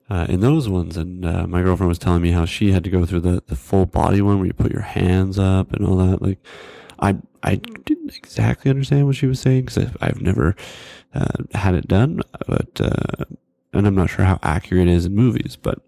uh, 0.10 0.28
in 0.30 0.42
those 0.42 0.70
ones, 0.70 0.98
and 0.98 1.26
uh, 1.26 1.48
my 1.48 1.64
girlfriend 1.64 1.88
was 1.88 1.98
telling 1.98 2.22
me 2.22 2.32
how 2.32 2.46
she 2.46 2.74
had 2.74 2.84
to 2.84 2.90
go 2.90 3.06
through 3.06 3.22
the 3.22 3.42
the 3.48 3.56
full 3.56 3.86
body 3.86 4.22
one 4.22 4.38
where 4.38 4.48
you 4.48 4.54
put 4.54 4.72
your 4.72 4.82
hands 4.82 5.40
up 5.40 5.72
and 5.72 5.86
all 5.86 5.96
that. 5.96 6.22
Like 6.22 6.40
I 7.00 7.16
I 7.44 7.56
didn't 7.56 8.16
exactly 8.16 8.70
understand 8.70 9.08
what 9.08 9.16
she 9.16 9.26
was 9.26 9.40
saying 9.40 9.66
because 9.66 9.90
I've 10.02 10.22
never 10.22 10.54
uh, 11.16 11.44
had 11.54 11.76
it 11.76 11.88
done, 11.88 12.22
but 12.46 12.82
uh, 12.82 13.24
and 13.72 13.88
I'm 13.88 13.96
not 13.96 14.10
sure 14.10 14.26
how 14.26 14.38
accurate 14.44 14.90
it 14.90 14.94
is 14.94 15.06
in 15.06 15.16
movies, 15.16 15.56
but 15.56 15.80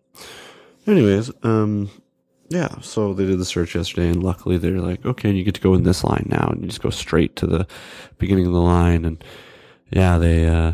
Anyways, 0.90 1.32
um, 1.44 1.88
yeah, 2.50 2.80
so 2.82 3.14
they 3.14 3.28
did 3.28 3.38
the 3.38 3.46
search 3.46 3.76
yesterday, 3.76 4.10
and 4.10 4.24
luckily 4.24 4.58
they're 4.58 4.82
like, 4.82 5.06
okay, 5.06 5.30
you 5.30 5.44
get 5.44 5.54
to 5.54 5.62
go 5.62 5.76
in 5.76 5.84
this 5.84 6.04
line 6.04 6.26
now, 6.28 6.48
and 6.48 6.62
you 6.62 6.68
just 6.68 6.82
go 6.82 6.90
straight 6.90 7.36
to 7.36 7.46
the 7.46 7.68
beginning 8.18 8.48
of 8.48 8.54
the 8.54 8.62
line, 8.62 9.06
and 9.06 9.24
yeah, 9.92 10.18
they 10.18 10.48
uh, 10.48 10.74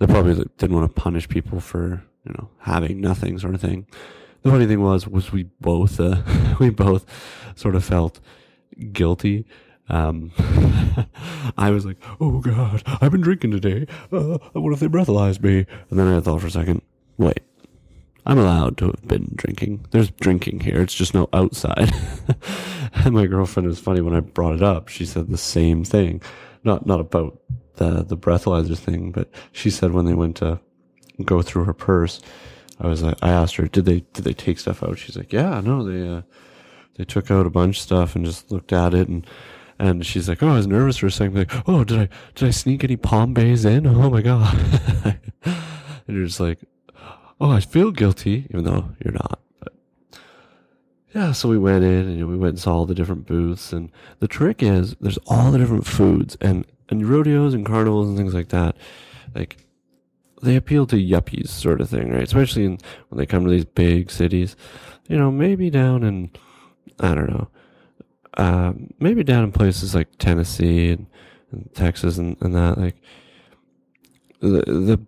they 0.00 0.06
probably 0.06 0.34
didn't 0.58 0.76
want 0.76 0.94
to 0.94 1.00
punish 1.00 1.30
people 1.30 1.60
for 1.60 2.04
you 2.26 2.34
know 2.34 2.50
having 2.58 3.00
nothing 3.00 3.38
sort 3.38 3.54
of 3.54 3.62
thing. 3.62 3.86
The 4.42 4.50
funny 4.50 4.66
thing 4.66 4.82
was, 4.82 5.08
was 5.08 5.32
we 5.32 5.44
both 5.62 5.98
uh, 5.98 6.20
we 6.60 6.68
both 6.68 7.06
sort 7.56 7.74
of 7.74 7.82
felt 7.82 8.20
guilty. 8.92 9.46
Um, 9.88 10.30
I 11.56 11.70
was 11.70 11.86
like, 11.86 11.96
oh 12.20 12.40
god, 12.40 12.82
I've 13.00 13.12
been 13.12 13.22
drinking 13.22 13.52
today. 13.52 13.86
Uh, 14.12 14.36
what 14.52 14.74
if 14.74 14.80
they 14.80 14.88
breathalyzed 14.88 15.42
me? 15.42 15.64
And 15.88 15.98
then 15.98 16.06
I 16.06 16.20
thought 16.20 16.42
for 16.42 16.48
a 16.48 16.50
second, 16.50 16.82
wait, 17.16 17.40
I'm 18.28 18.38
allowed 18.38 18.76
to 18.78 18.86
have 18.86 19.08
been 19.08 19.32
drinking. 19.34 19.86
There's 19.90 20.10
drinking 20.10 20.60
here. 20.60 20.82
It's 20.82 20.94
just 20.94 21.14
no 21.14 21.30
outside. 21.32 21.90
and 22.92 23.14
my 23.14 23.24
girlfriend 23.24 23.66
was 23.66 23.80
funny 23.80 24.02
when 24.02 24.14
I 24.14 24.20
brought 24.20 24.54
it 24.54 24.62
up. 24.62 24.88
She 24.88 25.06
said 25.06 25.28
the 25.28 25.38
same 25.38 25.82
thing. 25.82 26.20
Not, 26.62 26.84
not 26.86 27.00
about 27.00 27.40
the, 27.76 28.04
the 28.04 28.18
breathalyzer 28.18 28.76
thing, 28.76 29.12
but 29.12 29.30
she 29.52 29.70
said 29.70 29.92
when 29.92 30.04
they 30.04 30.12
went 30.12 30.36
to 30.36 30.60
go 31.24 31.40
through 31.40 31.64
her 31.64 31.72
purse, 31.72 32.20
I 32.78 32.86
was 32.86 33.02
like, 33.02 33.16
I 33.22 33.30
asked 33.30 33.56
her, 33.56 33.66
did 33.66 33.86
they, 33.86 34.00
did 34.12 34.24
they 34.24 34.34
take 34.34 34.58
stuff 34.58 34.82
out? 34.82 34.98
She's 34.98 35.16
like, 35.16 35.32
yeah, 35.32 35.62
no, 35.64 35.82
they, 35.82 36.06
uh, 36.06 36.22
they 36.96 37.04
took 37.04 37.30
out 37.30 37.46
a 37.46 37.50
bunch 37.50 37.78
of 37.78 37.82
stuff 37.82 38.14
and 38.14 38.26
just 38.26 38.52
looked 38.52 38.74
at 38.74 38.92
it 38.92 39.08
and, 39.08 39.26
and 39.78 40.04
she's 40.04 40.28
like, 40.28 40.42
"Oh, 40.42 40.48
I 40.48 40.54
was 40.54 40.66
nervous 40.66 40.96
for 40.96 41.06
a 41.06 41.10
second. 41.12 41.36
Like, 41.36 41.68
oh, 41.68 41.84
did 41.84 42.00
I 42.00 42.08
did 42.34 42.48
I 42.48 42.50
sneak 42.50 42.82
any 42.82 42.96
Palm 42.96 43.32
Bays 43.32 43.64
in? 43.64 43.86
Oh 43.86 44.10
my 44.10 44.22
god!" 44.22 44.58
and 45.44 45.56
you're 46.08 46.26
just 46.26 46.40
like, 46.40 46.58
oh, 47.40 47.50
I 47.50 47.60
feel 47.60 47.90
guilty, 47.90 48.46
even 48.50 48.64
though 48.64 48.90
you're 49.04 49.12
not. 49.12 49.40
But 49.60 49.72
yeah, 51.14 51.32
so 51.32 51.48
we 51.48 51.58
went 51.58 51.84
in 51.84 52.08
and 52.08 52.28
we 52.28 52.36
went 52.36 52.50
and 52.50 52.60
saw 52.60 52.74
all 52.74 52.86
the 52.86 52.94
different 52.94 53.26
booths. 53.26 53.72
And 53.72 53.90
the 54.18 54.28
trick 54.28 54.62
is 54.62 54.96
there's 55.00 55.18
all 55.26 55.50
the 55.50 55.58
different 55.58 55.86
foods 55.86 56.36
and, 56.40 56.66
and 56.88 57.06
rodeos 57.06 57.54
and 57.54 57.66
carnivals 57.66 58.08
and 58.08 58.16
things 58.16 58.34
like 58.34 58.48
that. 58.48 58.76
Like 59.34 59.56
they 60.42 60.56
appeal 60.56 60.86
to 60.86 60.96
yuppies 60.96 61.48
sort 61.48 61.80
of 61.80 61.90
thing, 61.90 62.12
right? 62.12 62.22
Especially 62.22 62.64
in, 62.64 62.78
when 63.08 63.18
they 63.18 63.26
come 63.26 63.44
to 63.44 63.50
these 63.50 63.64
big 63.64 64.10
cities. 64.10 64.56
You 65.08 65.16
know, 65.16 65.30
maybe 65.30 65.70
down 65.70 66.02
in, 66.02 66.30
I 67.00 67.14
don't 67.14 67.30
know, 67.30 67.48
uh, 68.34 68.72
maybe 69.00 69.24
down 69.24 69.44
in 69.44 69.52
places 69.52 69.94
like 69.94 70.08
Tennessee 70.18 70.90
and, 70.90 71.06
and 71.50 71.70
Texas 71.74 72.18
and, 72.18 72.36
and 72.40 72.54
that, 72.54 72.78
like, 72.78 72.96
the, 74.40 74.62
the 74.66 75.00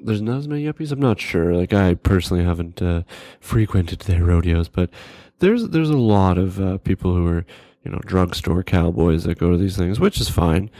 there's 0.00 0.22
not 0.22 0.38
as 0.38 0.48
many 0.48 0.64
yuppies. 0.64 0.92
I'm 0.92 1.00
not 1.00 1.20
sure. 1.20 1.54
Like 1.54 1.72
I 1.72 1.94
personally 1.94 2.44
haven't 2.44 2.80
uh, 2.80 3.02
frequented 3.40 4.00
their 4.00 4.24
rodeos, 4.24 4.68
but 4.68 4.90
there's 5.38 5.68
there's 5.68 5.90
a 5.90 5.96
lot 5.96 6.38
of 6.38 6.60
uh, 6.60 6.78
people 6.78 7.14
who 7.14 7.26
are 7.26 7.44
you 7.84 7.90
know 7.90 8.00
drugstore 8.04 8.62
cowboys 8.62 9.24
that 9.24 9.38
go 9.38 9.50
to 9.50 9.58
these 9.58 9.76
things, 9.76 10.00
which 10.00 10.20
is 10.20 10.28
fine. 10.28 10.70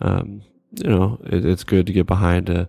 Um, 0.00 0.42
you 0.72 0.88
know, 0.88 1.20
it, 1.24 1.44
it's 1.44 1.64
good 1.64 1.86
to 1.86 1.92
get 1.92 2.06
behind 2.06 2.48
a 2.48 2.68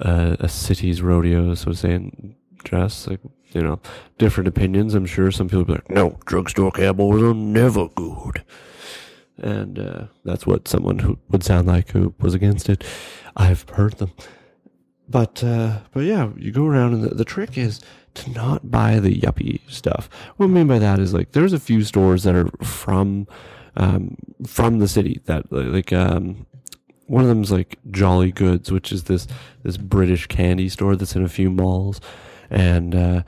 a, 0.00 0.36
a 0.40 0.48
city's 0.48 1.02
rodeo, 1.02 1.54
so 1.54 1.70
to 1.70 1.76
say, 1.76 1.94
and 1.94 2.34
dress 2.58 3.06
like 3.06 3.20
you 3.52 3.62
know 3.62 3.80
different 4.18 4.48
opinions. 4.48 4.94
I'm 4.94 5.06
sure 5.06 5.30
some 5.30 5.48
people 5.48 5.64
be 5.64 5.74
like, 5.74 5.90
no, 5.90 6.18
drugstore 6.26 6.72
cowboys 6.72 7.22
are 7.22 7.34
never 7.34 7.88
good. 7.88 8.44
And 9.36 9.78
uh, 9.80 10.04
that's 10.24 10.46
what 10.46 10.68
someone 10.68 11.00
who 11.00 11.18
would 11.30 11.42
sound 11.42 11.66
like 11.66 11.90
who 11.90 12.14
was 12.20 12.34
against 12.34 12.68
it. 12.68 12.84
I've 13.36 13.68
heard 13.70 13.94
them. 13.94 14.12
But 15.08 15.44
uh, 15.44 15.80
but 15.92 16.00
yeah, 16.00 16.30
you 16.36 16.50
go 16.50 16.66
around 16.66 16.94
and 16.94 17.02
the, 17.02 17.14
the 17.14 17.24
trick 17.24 17.58
is 17.58 17.80
to 18.14 18.30
not 18.30 18.70
buy 18.70 19.00
the 19.00 19.20
yuppie 19.20 19.60
stuff. 19.70 20.08
What 20.36 20.46
I 20.46 20.48
mean 20.48 20.66
by 20.66 20.78
that 20.78 20.98
is 20.98 21.12
like 21.12 21.32
there's 21.32 21.52
a 21.52 21.60
few 21.60 21.82
stores 21.84 22.22
that 22.22 22.34
are 22.34 22.48
from 22.64 23.26
um, 23.76 24.16
from 24.46 24.78
the 24.78 24.88
city 24.88 25.20
that 25.26 25.52
like 25.52 25.92
um, 25.92 26.46
one 27.06 27.22
of 27.22 27.28
them 27.28 27.42
is 27.42 27.52
like 27.52 27.78
Jolly 27.90 28.32
Goods, 28.32 28.72
which 28.72 28.92
is 28.92 29.04
this 29.04 29.26
this 29.62 29.76
British 29.76 30.26
candy 30.26 30.68
store 30.68 30.96
that's 30.96 31.16
in 31.16 31.24
a 31.24 31.28
few 31.28 31.50
malls, 31.50 32.00
and 32.50 32.94
uh, 32.94 33.22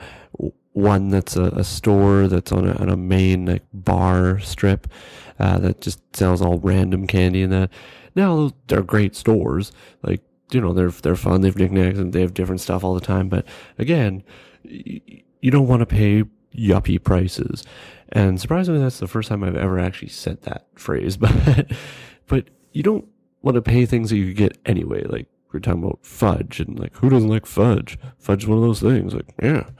one 0.72 1.08
that's 1.08 1.36
a, 1.36 1.44
a, 1.44 1.64
store 1.64 2.28
that's 2.28 2.52
on 2.52 2.68
a, 2.68 2.74
on 2.74 2.88
a 2.88 2.96
main 2.96 3.46
like 3.46 3.62
bar 3.72 4.38
strip 4.40 4.86
uh, 5.38 5.58
that 5.58 5.80
just 5.80 6.00
sells 6.14 6.42
all 6.42 6.58
random 6.58 7.06
candy 7.06 7.42
and 7.42 7.52
that. 7.52 7.70
Now 8.14 8.52
they're 8.68 8.82
great 8.82 9.14
stores, 9.14 9.72
like 10.02 10.22
you 10.50 10.60
know 10.60 10.72
they're 10.72 10.90
they're 10.90 11.16
fun. 11.16 11.40
They 11.40 11.48
have 11.48 11.56
knickknacks 11.56 11.98
and 11.98 12.12
they 12.12 12.20
have 12.20 12.34
different 12.34 12.60
stuff 12.60 12.84
all 12.84 12.94
the 12.94 13.00
time. 13.00 13.28
But 13.28 13.46
again, 13.78 14.22
you 14.64 15.50
don't 15.50 15.68
want 15.68 15.80
to 15.80 15.86
pay 15.86 16.24
yuppie 16.56 17.02
prices. 17.02 17.64
And 18.10 18.40
surprisingly, 18.40 18.80
that's 18.80 18.98
the 18.98 19.08
first 19.08 19.28
time 19.28 19.42
I've 19.42 19.56
ever 19.56 19.78
actually 19.78 20.08
said 20.08 20.42
that 20.42 20.66
phrase. 20.74 21.18
But 21.26 21.72
but 22.28 22.48
you 22.72 22.82
don't 22.82 23.06
want 23.42 23.54
to 23.54 23.62
pay 23.62 23.86
things 23.86 24.10
that 24.10 24.16
you 24.16 24.34
get 24.34 24.58
anyway. 24.66 25.04
Like 25.04 25.28
we're 25.52 25.60
talking 25.60 25.82
about 25.82 26.00
fudge 26.02 26.60
and 26.60 26.78
like 26.78 26.94
who 26.96 27.08
doesn't 27.08 27.28
like 27.28 27.46
fudge? 27.46 27.98
Fudge 28.18 28.42
is 28.44 28.48
one 28.48 28.58
of 28.58 28.64
those 28.64 28.80
things. 28.80 29.14
Like 29.14 29.32
yeah, 29.42 29.70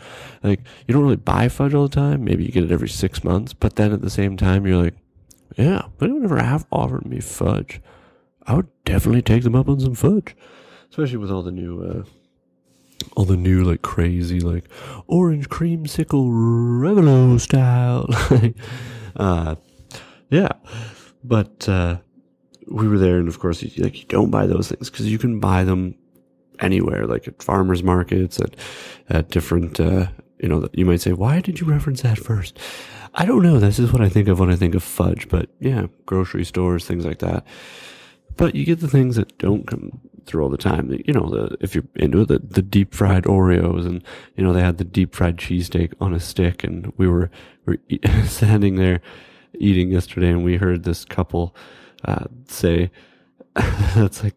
like 0.43 0.61
you 0.87 0.95
don't 0.95 1.03
really 1.03 1.17
buy 1.17 1.49
fudge 1.49 1.75
all 1.75 1.89
the 1.89 1.95
time. 1.95 2.25
Maybe 2.25 2.45
you 2.45 2.53
get 2.53 2.65
it 2.65 2.73
every 2.73 2.89
six 2.89 3.25
months. 3.25 3.53
But 3.53 3.77
then 3.77 3.93
at 3.93 4.03
the 4.03 4.11
same 4.11 4.37
time, 4.37 4.67
you're 4.67 4.83
like, 4.83 4.95
yeah, 5.57 5.83
but 5.99 6.07
anyone 6.07 6.25
ever 6.25 6.39
have 6.43 6.67
offered 6.71 7.07
me 7.07 7.21
fudge? 7.21 7.81
I 8.47 8.55
would 8.55 8.69
definitely 8.85 9.23
take 9.23 9.43
them 9.43 9.55
up 9.55 9.69
on 9.69 9.81
some 9.81 9.95
fudge 9.95 10.35
especially 10.91 11.19
with 11.19 11.31
all 11.31 11.43
the 11.43 11.53
new, 11.53 11.83
uh, 11.83 12.05
all 13.17 13.25
the 13.25 13.37
new 13.37 13.63
like 13.63 13.83
crazy 13.83 14.41
like 14.41 14.65
orange 15.07 15.49
creamsicle 15.49 16.29
Revello 16.31 17.39
style. 17.39 18.07
uh, 19.17 19.57
yeah, 20.31 20.49
but 21.23 21.69
uh, 21.69 21.99
we 22.67 22.89
were 22.89 22.99
there, 22.99 23.19
and 23.19 23.29
of 23.29 23.39
course, 23.39 23.63
you, 23.63 23.83
like 23.83 23.99
you 23.99 24.07
don't 24.09 24.31
buy 24.31 24.47
those 24.47 24.69
things 24.69 24.91
because 24.91 25.11
you 25.11 25.19
can 25.19 25.39
buy 25.39 25.65
them 25.65 25.95
anywhere, 26.61 27.07
like 27.07 27.29
at 27.29 27.43
farmers 27.43 27.83
markets, 27.83 28.41
at 28.41 28.57
at 29.09 29.29
different. 29.29 29.79
Uh, 29.79 30.07
you 30.39 30.49
know, 30.49 30.69
you 30.75 30.85
might 30.85 31.01
say, 31.01 31.13
why 31.13 31.41
did 31.41 31.61
you 31.61 31.67
reference 31.67 32.03
that 32.03 32.19
first? 32.19 32.59
I 33.15 33.25
don't 33.25 33.43
know. 33.43 33.59
This 33.59 33.79
is 33.79 33.91
what 33.91 34.03
I 34.03 34.11
think 34.11 34.29
of 34.29 34.39
when 34.39 34.51
I 34.51 34.57
think 34.57 34.75
of 34.75 34.83
fudge, 34.83 35.29
but 35.31 35.49
yeah, 35.61 35.87
grocery 36.05 36.45
stores, 36.45 36.87
things 36.87 37.07
like 37.07 37.21
that. 37.21 37.47
But 38.37 38.55
you 38.55 38.65
get 38.65 38.81
the 38.81 38.89
things 38.89 39.17
that 39.17 39.37
don't 39.39 39.67
come 39.67 40.01
through 40.27 40.43
all 40.43 40.51
the 40.51 40.59
time. 40.59 40.91
You 41.07 41.15
know, 41.15 41.29
the, 41.29 41.57
if 41.61 41.75
you're 41.75 41.85
into 41.95 42.21
it, 42.21 42.29
the, 42.29 42.39
the 42.39 42.63
deep 42.63 42.95
fried 42.95 43.25
Oreos 43.25 43.87
and, 43.87 44.03
you 44.37 44.45
know, 44.45 44.53
they 44.53 44.61
had 44.61 44.79
the 44.79 44.85
deep 44.85 45.15
fried 45.15 45.37
cheesesteak 45.37 45.95
on 46.01 46.13
a 46.13 46.21
stick 46.21 46.65
and 46.65 46.93
we 46.97 47.09
were, 47.09 47.31
we 47.65 47.79
were 47.89 48.25
standing 48.27 48.77
there 48.77 49.01
eating 49.59 49.91
yesterday 49.91 50.29
and 50.29 50.45
we 50.45 50.57
heard 50.57 50.85
this 50.85 51.05
couple, 51.05 51.55
uh, 52.05 52.25
say, 52.49 52.91
that's 53.55 54.23
like, 54.23 54.37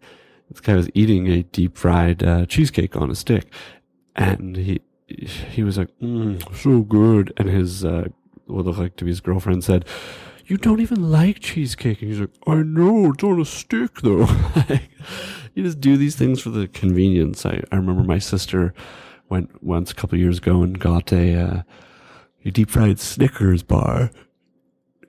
this 0.49 0.61
guy 0.61 0.75
was 0.75 0.89
eating 0.93 1.27
a 1.27 1.43
deep 1.43 1.77
fried, 1.77 2.23
uh, 2.23 2.45
cheesecake 2.45 2.95
on 2.95 3.11
a 3.11 3.15
stick 3.15 3.51
and 4.15 4.55
he, 4.55 4.81
he 5.07 5.63
was 5.63 5.77
like, 5.77 5.89
mm, 5.99 6.55
so 6.55 6.81
good. 6.81 7.33
And 7.37 7.49
his, 7.49 7.83
uh, 7.83 8.09
what 8.45 8.65
looked 8.65 8.79
like 8.79 8.95
to 8.97 9.05
be 9.05 9.11
his 9.11 9.21
girlfriend 9.21 9.63
said, 9.63 9.85
you 10.49 10.57
don't 10.57 10.81
even 10.81 11.11
like 11.11 11.39
cheesecake. 11.39 12.01
And 12.01 12.11
he's 12.11 12.19
like, 12.19 12.31
I 12.47 12.55
know, 12.55 13.11
it's 13.11 13.23
on 13.23 13.39
a 13.39 13.45
stick 13.45 14.01
though. 14.01 14.27
you 15.53 15.63
just 15.63 15.79
do 15.79 15.97
these 15.97 16.15
things 16.15 16.41
for 16.41 16.49
the 16.49 16.67
convenience. 16.67 17.45
I, 17.45 17.63
I 17.71 17.75
remember 17.75 18.03
my 18.03 18.19
sister 18.19 18.73
went 19.29 19.63
once 19.63 19.91
a 19.91 19.95
couple 19.95 20.17
years 20.17 20.39
ago 20.39 20.63
and 20.63 20.79
got 20.79 21.13
a, 21.13 21.35
uh, 21.35 21.61
a 22.43 22.51
deep 22.51 22.69
fried 22.69 22.99
Snickers 22.99 23.63
bar. 23.63 24.11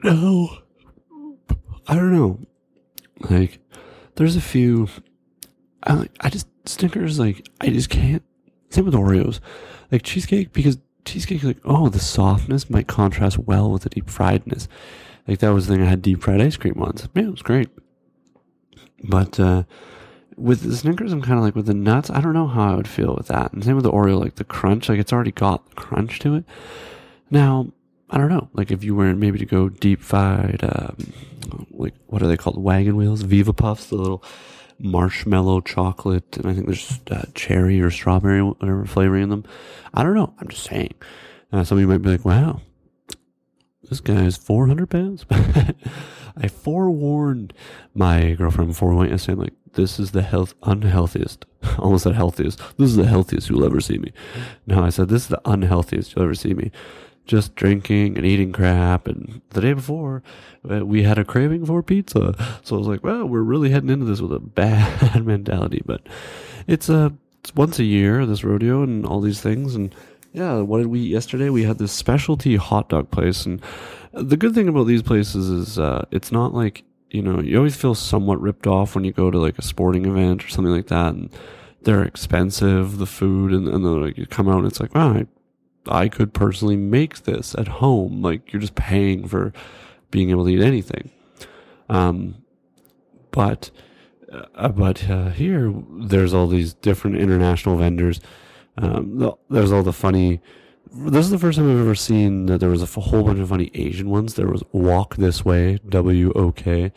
No, 0.02 0.58
I 1.86 1.94
don't 1.94 2.12
know. 2.12 2.38
Like, 3.28 3.58
there's 4.16 4.36
a 4.36 4.40
few 4.40 4.88
I, 5.84 6.08
I 6.20 6.28
just 6.28 6.46
Snickers 6.66 7.18
like 7.18 7.48
I 7.60 7.70
just 7.70 7.90
can't. 7.90 8.22
Same 8.70 8.84
with 8.84 8.94
Oreos, 8.94 9.40
like 9.90 10.02
cheesecake 10.02 10.52
because 10.52 10.78
cheesecake 11.04 11.42
like 11.42 11.58
oh 11.64 11.88
the 11.88 11.98
softness 11.98 12.70
might 12.70 12.86
contrast 12.86 13.38
well 13.38 13.70
with 13.70 13.82
the 13.82 13.88
deep 13.88 14.06
friedness. 14.06 14.68
Like 15.30 15.38
that 15.38 15.54
was 15.54 15.68
the 15.68 15.74
thing 15.74 15.82
I 15.84 15.88
had 15.88 16.02
deep 16.02 16.22
fried 16.22 16.40
ice 16.40 16.56
cream 16.56 16.74
once. 16.76 17.06
Man, 17.14 17.26
it 17.26 17.30
was 17.30 17.42
great. 17.42 17.68
But 19.04 19.38
uh, 19.38 19.62
with 20.36 20.62
the 20.62 20.74
Snickers, 20.74 21.12
I'm 21.12 21.22
kind 21.22 21.38
of 21.38 21.44
like 21.44 21.54
with 21.54 21.66
the 21.66 21.74
nuts. 21.74 22.10
I 22.10 22.20
don't 22.20 22.32
know 22.32 22.48
how 22.48 22.72
I 22.72 22.74
would 22.74 22.88
feel 22.88 23.14
with 23.14 23.28
that. 23.28 23.52
And 23.52 23.62
same 23.62 23.76
with 23.76 23.84
the 23.84 23.92
Oreo, 23.92 24.18
like 24.18 24.34
the 24.34 24.44
crunch, 24.44 24.88
like 24.88 24.98
it's 24.98 25.12
already 25.12 25.30
got 25.30 25.68
the 25.68 25.76
crunch 25.76 26.18
to 26.18 26.34
it. 26.34 26.44
Now, 27.30 27.70
I 28.10 28.18
don't 28.18 28.28
know. 28.28 28.48
Like 28.54 28.72
if 28.72 28.82
you 28.82 28.96
were 28.96 29.14
maybe 29.14 29.38
to 29.38 29.46
go 29.46 29.68
deep 29.68 30.02
fried, 30.02 30.64
um, 30.64 30.96
like 31.70 31.94
what 32.08 32.24
are 32.24 32.26
they 32.26 32.36
called? 32.36 32.60
Wagon 32.60 32.96
wheels, 32.96 33.22
Viva 33.22 33.52
Puffs, 33.52 33.86
the 33.86 33.94
little 33.94 34.24
marshmallow 34.80 35.60
chocolate, 35.60 36.38
and 36.38 36.46
I 36.46 36.54
think 36.54 36.66
there's 36.66 36.98
uh, 37.08 37.26
cherry 37.36 37.80
or 37.80 37.92
strawberry, 37.92 38.42
whatever 38.42 38.84
flavor 38.84 39.16
in 39.16 39.28
them. 39.28 39.44
I 39.94 40.02
don't 40.02 40.14
know. 40.14 40.34
I'm 40.40 40.48
just 40.48 40.64
saying. 40.64 40.94
Uh, 41.52 41.62
some 41.62 41.78
of 41.78 41.82
you 41.82 41.86
might 41.86 42.02
be 42.02 42.10
like, 42.10 42.24
wow, 42.24 42.62
this 43.90 44.00
guy 44.00 44.24
is 44.24 44.36
400 44.36 44.88
pounds. 44.88 45.26
I 45.30 46.48
forewarned 46.48 47.52
my 47.92 48.32
girlfriend 48.34 48.70
before 48.70 48.90
we 48.90 48.96
went 48.96 49.10
yesterday, 49.10 49.42
like, 49.42 49.52
this 49.72 49.98
is 49.98 50.12
the 50.12 50.22
health 50.22 50.54
unhealthiest. 50.62 51.44
Almost 51.78 52.04
said 52.04 52.14
healthiest. 52.14 52.58
This 52.78 52.90
is 52.90 52.96
the 52.96 53.06
healthiest 53.06 53.50
you'll 53.50 53.64
ever 53.64 53.80
see 53.80 53.98
me. 53.98 54.12
No, 54.66 54.82
I 54.82 54.90
said, 54.90 55.08
this 55.08 55.22
is 55.22 55.28
the 55.28 55.40
unhealthiest 55.44 56.14
you'll 56.14 56.24
ever 56.24 56.34
see 56.34 56.54
me. 56.54 56.70
Just 57.26 57.56
drinking 57.56 58.16
and 58.16 58.24
eating 58.24 58.52
crap. 58.52 59.06
And 59.06 59.42
the 59.50 59.60
day 59.60 59.72
before, 59.72 60.22
uh, 60.68 60.86
we 60.86 61.02
had 61.02 61.18
a 61.18 61.24
craving 61.24 61.66
for 61.66 61.82
pizza. 61.82 62.34
So 62.62 62.76
I 62.76 62.78
was 62.78 62.88
like, 62.88 63.04
well, 63.04 63.26
we're 63.26 63.42
really 63.42 63.70
heading 63.70 63.90
into 63.90 64.06
this 64.06 64.20
with 64.20 64.32
a 64.32 64.40
bad 64.40 65.26
mentality. 65.26 65.82
But 65.84 66.06
it's 66.66 66.88
a, 66.88 66.96
uh, 66.96 67.10
it's 67.40 67.54
once 67.54 67.78
a 67.78 67.84
year, 67.84 68.26
this 68.26 68.44
rodeo 68.44 68.82
and 68.82 69.06
all 69.06 69.20
these 69.20 69.40
things. 69.40 69.74
And 69.74 69.94
yeah, 70.32 70.60
what 70.60 70.78
did 70.78 70.86
we 70.88 71.00
eat 71.00 71.10
yesterday? 71.10 71.50
We 71.50 71.64
had 71.64 71.78
this 71.78 71.92
specialty 71.92 72.56
hot 72.56 72.88
dog 72.88 73.10
place, 73.10 73.46
and 73.46 73.60
the 74.12 74.36
good 74.36 74.54
thing 74.54 74.68
about 74.68 74.84
these 74.84 75.02
places 75.02 75.48
is 75.48 75.78
uh, 75.78 76.04
it's 76.10 76.30
not 76.30 76.54
like 76.54 76.84
you 77.10 77.22
know 77.22 77.40
you 77.40 77.56
always 77.56 77.76
feel 77.76 77.94
somewhat 77.94 78.40
ripped 78.40 78.66
off 78.66 78.94
when 78.94 79.04
you 79.04 79.12
go 79.12 79.30
to 79.30 79.38
like 79.38 79.58
a 79.58 79.62
sporting 79.62 80.06
event 80.06 80.44
or 80.44 80.48
something 80.48 80.72
like 80.72 80.86
that, 80.88 81.14
and 81.14 81.30
they're 81.82 82.04
expensive, 82.04 82.98
the 82.98 83.06
food, 83.06 83.52
and, 83.52 83.66
and 83.66 83.84
then 83.84 84.02
like, 84.02 84.18
you 84.18 84.26
come 84.26 84.48
out 84.48 84.58
and 84.58 84.66
it's 84.66 84.80
like, 84.80 84.94
wow, 84.94 85.14
I, 85.14 85.26
I 85.86 86.08
could 86.08 86.32
personally 86.34 86.76
make 86.76 87.22
this 87.22 87.54
at 87.56 87.68
home. 87.68 88.22
Like 88.22 88.52
you're 88.52 88.60
just 88.60 88.74
paying 88.74 89.26
for 89.26 89.52
being 90.10 90.30
able 90.30 90.44
to 90.44 90.50
eat 90.50 90.60
anything. 90.60 91.10
Um, 91.88 92.36
but 93.30 93.70
uh, 94.54 94.68
but 94.68 95.10
uh, 95.10 95.30
here 95.30 95.74
there's 95.90 96.32
all 96.34 96.46
these 96.46 96.74
different 96.74 97.16
international 97.16 97.76
vendors 97.76 98.20
um, 98.80 99.34
there's 99.48 99.72
all 99.72 99.82
the 99.82 99.92
funny. 99.92 100.40
This 100.92 101.24
is 101.24 101.30
the 101.30 101.38
first 101.38 101.56
time 101.56 101.70
I've 101.70 101.80
ever 101.80 101.94
seen 101.94 102.46
that 102.46 102.58
there 102.58 102.70
was 102.70 102.82
a 102.82 103.00
whole 103.00 103.22
bunch 103.22 103.38
of 103.38 103.48
funny 103.48 103.70
Asian 103.74 104.10
ones. 104.10 104.34
There 104.34 104.48
was 104.48 104.64
Walk 104.72 105.16
This 105.16 105.44
Way, 105.44 105.78
W 105.88 106.32
O 106.34 106.50
K, 106.52 106.92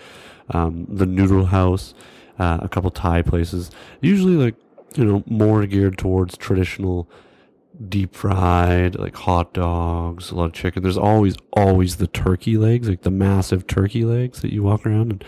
um, 0.49 0.87
the 0.89 1.05
Noodle 1.05 1.45
House, 1.45 1.93
uh, 2.39 2.57
a 2.61 2.69
couple 2.69 2.89
Thai 2.89 3.21
places. 3.21 3.69
Usually, 4.01 4.35
like 4.35 4.55
you 4.95 5.05
know, 5.05 5.23
more 5.27 5.65
geared 5.65 5.97
towards 5.97 6.37
traditional 6.37 7.07
deep 7.89 8.13
fried, 8.13 8.97
like 8.99 9.15
hot 9.15 9.53
dogs, 9.53 10.29
a 10.29 10.35
lot 10.35 10.45
of 10.45 10.53
chicken. 10.53 10.83
There's 10.83 10.97
always, 10.97 11.35
always 11.53 11.95
the 11.97 12.05
turkey 12.05 12.57
legs, 12.57 12.87
like 12.87 13.01
the 13.01 13.09
massive 13.09 13.65
turkey 13.65 14.05
legs 14.05 14.41
that 14.41 14.53
you 14.53 14.61
walk 14.61 14.85
around. 14.85 15.11
And 15.11 15.25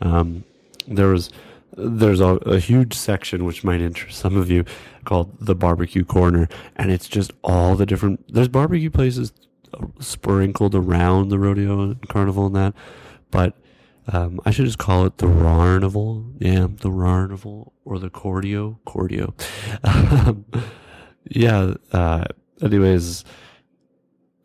um, 0.00 0.44
there 0.88 1.06
was 1.06 1.30
there's 1.76 2.20
a, 2.20 2.36
a, 2.36 2.58
huge 2.58 2.94
section 2.94 3.44
which 3.44 3.62
might 3.62 3.80
interest 3.80 4.18
some 4.18 4.36
of 4.36 4.50
you 4.50 4.64
called 5.04 5.36
the 5.40 5.54
barbecue 5.54 6.04
corner 6.04 6.48
and 6.76 6.90
it's 6.90 7.08
just 7.08 7.32
all 7.44 7.76
the 7.76 7.86
different 7.86 8.24
there's 8.32 8.48
barbecue 8.48 8.90
places 8.90 9.32
sprinkled 10.00 10.74
around 10.74 11.28
the 11.28 11.38
rodeo 11.38 11.82
and 11.82 12.08
carnival 12.08 12.46
and 12.46 12.56
that 12.56 12.74
but 13.30 13.54
um, 14.08 14.40
I 14.44 14.50
should 14.50 14.66
just 14.66 14.78
call 14.78 15.04
it 15.06 15.18
the 15.18 15.26
Rarnival. 15.26 16.32
Yeah, 16.38 16.68
the 16.80 16.90
Rarnival 16.90 17.72
or 17.84 17.98
the 17.98 18.10
Cordio. 18.10 18.78
Cordio. 18.86 19.34
Um, 19.82 20.44
yeah. 21.28 21.74
Uh, 21.92 22.24
anyways, 22.62 23.24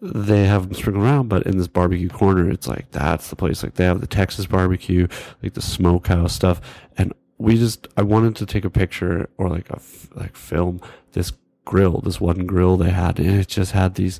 they 0.01 0.47
have 0.47 0.63
them 0.63 0.73
sprinkled 0.73 1.05
around, 1.05 1.29
but 1.29 1.43
in 1.43 1.57
this 1.57 1.67
barbecue 1.67 2.09
corner, 2.09 2.49
it's 2.49 2.67
like 2.67 2.89
that's 2.91 3.29
the 3.29 3.35
place. 3.35 3.61
Like 3.61 3.75
they 3.75 3.85
have 3.85 4.01
the 4.01 4.07
Texas 4.07 4.47
barbecue, 4.47 5.07
like 5.43 5.53
the 5.53 5.61
smokehouse 5.61 6.33
stuff, 6.33 6.59
and 6.97 7.13
we 7.41 7.57
just 7.57 7.87
I 7.97 8.03
wanted 8.03 8.35
to 8.37 8.45
take 8.45 8.65
a 8.65 8.69
picture 8.69 9.29
or 9.37 9.49
like 9.49 9.69
a 9.69 9.81
like 10.15 10.35
film 10.35 10.79
this 11.13 11.33
grill, 11.65 11.99
this 12.01 12.21
one 12.21 12.45
grill 12.45 12.77
they 12.77 12.91
had, 12.91 13.19
and 13.19 13.39
it 13.39 13.47
just 13.47 13.71
had 13.71 13.95
these 13.95 14.19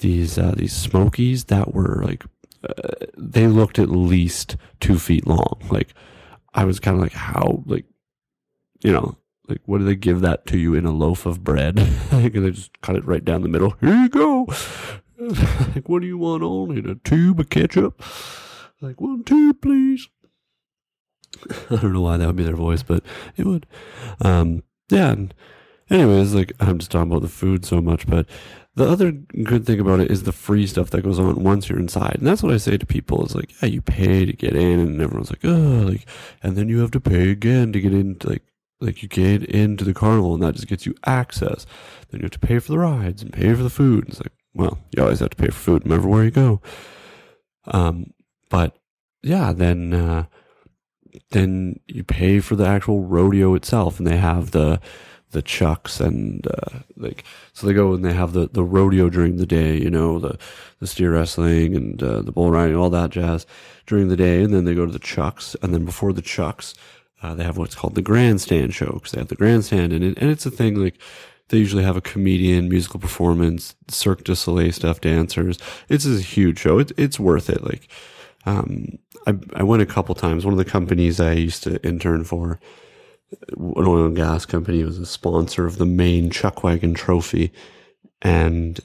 these 0.00 0.36
uh, 0.36 0.54
these 0.56 0.72
smokies 0.72 1.44
that 1.44 1.72
were 1.72 2.02
like 2.04 2.24
uh, 2.68 3.06
they 3.16 3.46
looked 3.46 3.78
at 3.78 3.88
least 3.88 4.56
two 4.80 4.98
feet 4.98 5.26
long. 5.26 5.60
Like 5.70 5.94
I 6.52 6.64
was 6.64 6.80
kind 6.80 6.96
of 6.96 7.02
like, 7.02 7.12
how 7.12 7.62
like 7.66 7.84
you 8.80 8.92
know 8.92 9.16
like 9.48 9.60
what 9.66 9.78
do 9.78 9.84
they 9.84 9.96
give 9.96 10.20
that 10.20 10.46
to 10.46 10.58
you 10.58 10.74
in 10.74 10.84
a 10.84 10.92
loaf 10.92 11.26
of 11.26 11.44
bread? 11.44 11.78
like 12.12 12.32
they 12.32 12.50
just 12.50 12.80
cut 12.80 12.96
it 12.96 13.04
right 13.04 13.24
down 13.24 13.42
the 13.42 13.48
middle. 13.48 13.76
Here 13.80 13.94
you 13.94 14.08
go. 14.08 14.46
like 15.18 15.88
what 15.88 16.02
do 16.02 16.08
you 16.08 16.18
want 16.18 16.42
on 16.42 16.76
it? 16.76 16.86
A 16.86 16.96
tube 16.96 17.38
of 17.38 17.48
ketchup? 17.48 18.02
Like 18.80 19.00
one 19.00 19.22
tube, 19.22 19.62
please. 19.62 20.08
I 21.70 21.76
don't 21.76 21.92
know 21.92 22.02
why 22.02 22.16
that 22.16 22.26
would 22.26 22.36
be 22.36 22.44
their 22.44 22.56
voice, 22.56 22.82
but 22.82 23.02
it 23.36 23.46
would. 23.46 23.66
Um, 24.20 24.62
yeah. 24.90 25.12
And 25.12 25.34
anyways, 25.88 26.34
like 26.34 26.52
I'm 26.60 26.78
just 26.78 26.90
talking 26.90 27.10
about 27.10 27.22
the 27.22 27.28
food 27.28 27.64
so 27.64 27.80
much, 27.80 28.06
but 28.06 28.26
the 28.76 28.88
other 28.88 29.10
good 29.10 29.66
thing 29.66 29.80
about 29.80 30.00
it 30.00 30.10
is 30.10 30.22
the 30.22 30.32
free 30.32 30.66
stuff 30.66 30.90
that 30.90 31.02
goes 31.02 31.18
on 31.18 31.42
once 31.42 31.68
you're 31.68 31.78
inside. 31.78 32.16
And 32.18 32.26
that's 32.26 32.42
what 32.42 32.54
I 32.54 32.56
say 32.56 32.76
to 32.76 32.86
people 32.86 33.24
is 33.26 33.34
like, 33.34 33.52
yeah, 33.60 33.68
you 33.68 33.82
pay 33.82 34.24
to 34.24 34.32
get 34.32 34.54
in 34.54 34.78
and 34.78 35.00
everyone's 35.00 35.30
like, 35.30 35.44
oh, 35.44 35.84
like, 35.88 36.06
and 36.42 36.56
then 36.56 36.68
you 36.68 36.78
have 36.80 36.92
to 36.92 37.00
pay 37.00 37.30
again 37.30 37.72
to 37.72 37.80
get 37.80 37.92
into 37.92 38.28
like, 38.28 38.42
like 38.80 39.02
you 39.02 39.08
get 39.08 39.44
into 39.44 39.84
the 39.84 39.92
carnival 39.92 40.34
and 40.34 40.42
that 40.42 40.54
just 40.54 40.68
gets 40.68 40.86
you 40.86 40.94
access. 41.04 41.66
Then 42.08 42.20
you 42.20 42.24
have 42.24 42.30
to 42.32 42.38
pay 42.38 42.58
for 42.58 42.72
the 42.72 42.78
rides 42.78 43.22
and 43.22 43.32
pay 43.32 43.52
for 43.54 43.62
the 43.62 43.70
food. 43.70 44.08
It's 44.08 44.20
like, 44.20 44.32
well, 44.54 44.78
you 44.96 45.02
always 45.02 45.20
have 45.20 45.30
to 45.30 45.36
pay 45.36 45.48
for 45.48 45.52
food 45.52 45.90
everywhere 45.90 46.24
you 46.24 46.30
go. 46.30 46.60
Um, 47.66 48.14
but 48.48 48.76
yeah, 49.22 49.52
then, 49.52 49.92
uh, 49.92 50.24
then 51.30 51.80
you 51.86 52.04
pay 52.04 52.40
for 52.40 52.56
the 52.56 52.66
actual 52.66 53.02
rodeo 53.02 53.54
itself, 53.54 53.98
and 53.98 54.06
they 54.06 54.16
have 54.16 54.50
the 54.50 54.80
the 55.32 55.42
chucks 55.42 56.00
and 56.00 56.46
uh, 56.48 56.80
like 56.96 57.24
so 57.52 57.66
they 57.66 57.72
go 57.72 57.94
and 57.94 58.04
they 58.04 58.12
have 58.12 58.32
the, 58.32 58.48
the 58.48 58.64
rodeo 58.64 59.08
during 59.08 59.36
the 59.36 59.46
day, 59.46 59.76
you 59.76 59.90
know, 59.90 60.18
the 60.18 60.38
the 60.80 60.86
steer 60.86 61.12
wrestling 61.12 61.76
and 61.76 62.02
uh, 62.02 62.22
the 62.22 62.32
bull 62.32 62.50
riding, 62.50 62.76
all 62.76 62.90
that 62.90 63.10
jazz 63.10 63.46
during 63.86 64.08
the 64.08 64.16
day, 64.16 64.42
and 64.42 64.52
then 64.52 64.64
they 64.64 64.74
go 64.74 64.86
to 64.86 64.92
the 64.92 64.98
chucks, 64.98 65.54
and 65.62 65.72
then 65.72 65.84
before 65.84 66.12
the 66.12 66.22
chucks, 66.22 66.74
uh, 67.22 67.34
they 67.34 67.44
have 67.44 67.58
what's 67.58 67.74
called 67.74 67.94
the 67.94 68.02
grandstand 68.02 68.74
show 68.74 68.92
because 68.94 69.12
they 69.12 69.20
have 69.20 69.28
the 69.28 69.36
grandstand, 69.36 69.92
and 69.92 70.02
it, 70.02 70.18
and 70.18 70.30
it's 70.30 70.46
a 70.46 70.50
thing 70.50 70.74
like 70.74 70.98
they 71.48 71.58
usually 71.58 71.84
have 71.84 71.96
a 71.96 72.00
comedian, 72.00 72.68
musical 72.68 73.00
performance, 73.00 73.74
Cirque 73.88 74.24
du 74.24 74.34
Soleil 74.34 74.72
stuff, 74.72 75.00
dancers. 75.00 75.58
It's 75.88 76.06
a 76.06 76.20
huge 76.20 76.60
show. 76.60 76.78
It, 76.78 76.92
it's 76.96 77.20
worth 77.20 77.50
it. 77.50 77.64
Like 77.64 77.88
um, 78.46 78.98
I, 79.26 79.34
I 79.54 79.62
went 79.62 79.82
a 79.82 79.86
couple 79.86 80.14
times. 80.14 80.44
One 80.44 80.54
of 80.54 80.58
the 80.58 80.64
companies 80.64 81.20
I 81.20 81.32
used 81.32 81.62
to 81.64 81.82
intern 81.86 82.24
for, 82.24 82.58
an 83.56 83.74
oil 83.76 84.06
and 84.06 84.16
gas 84.16 84.46
company, 84.46 84.82
was 84.84 84.98
a 84.98 85.06
sponsor 85.06 85.66
of 85.66 85.78
the 85.78 85.86
main 85.86 86.30
Chuckwagon 86.30 86.94
Trophy, 86.94 87.52
and 88.22 88.80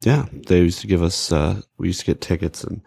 yeah, 0.00 0.26
they 0.32 0.60
used 0.60 0.80
to 0.80 0.86
give 0.86 1.02
us. 1.02 1.32
Uh, 1.32 1.62
we 1.78 1.88
used 1.88 2.00
to 2.00 2.06
get 2.06 2.20
tickets, 2.20 2.64
and 2.64 2.82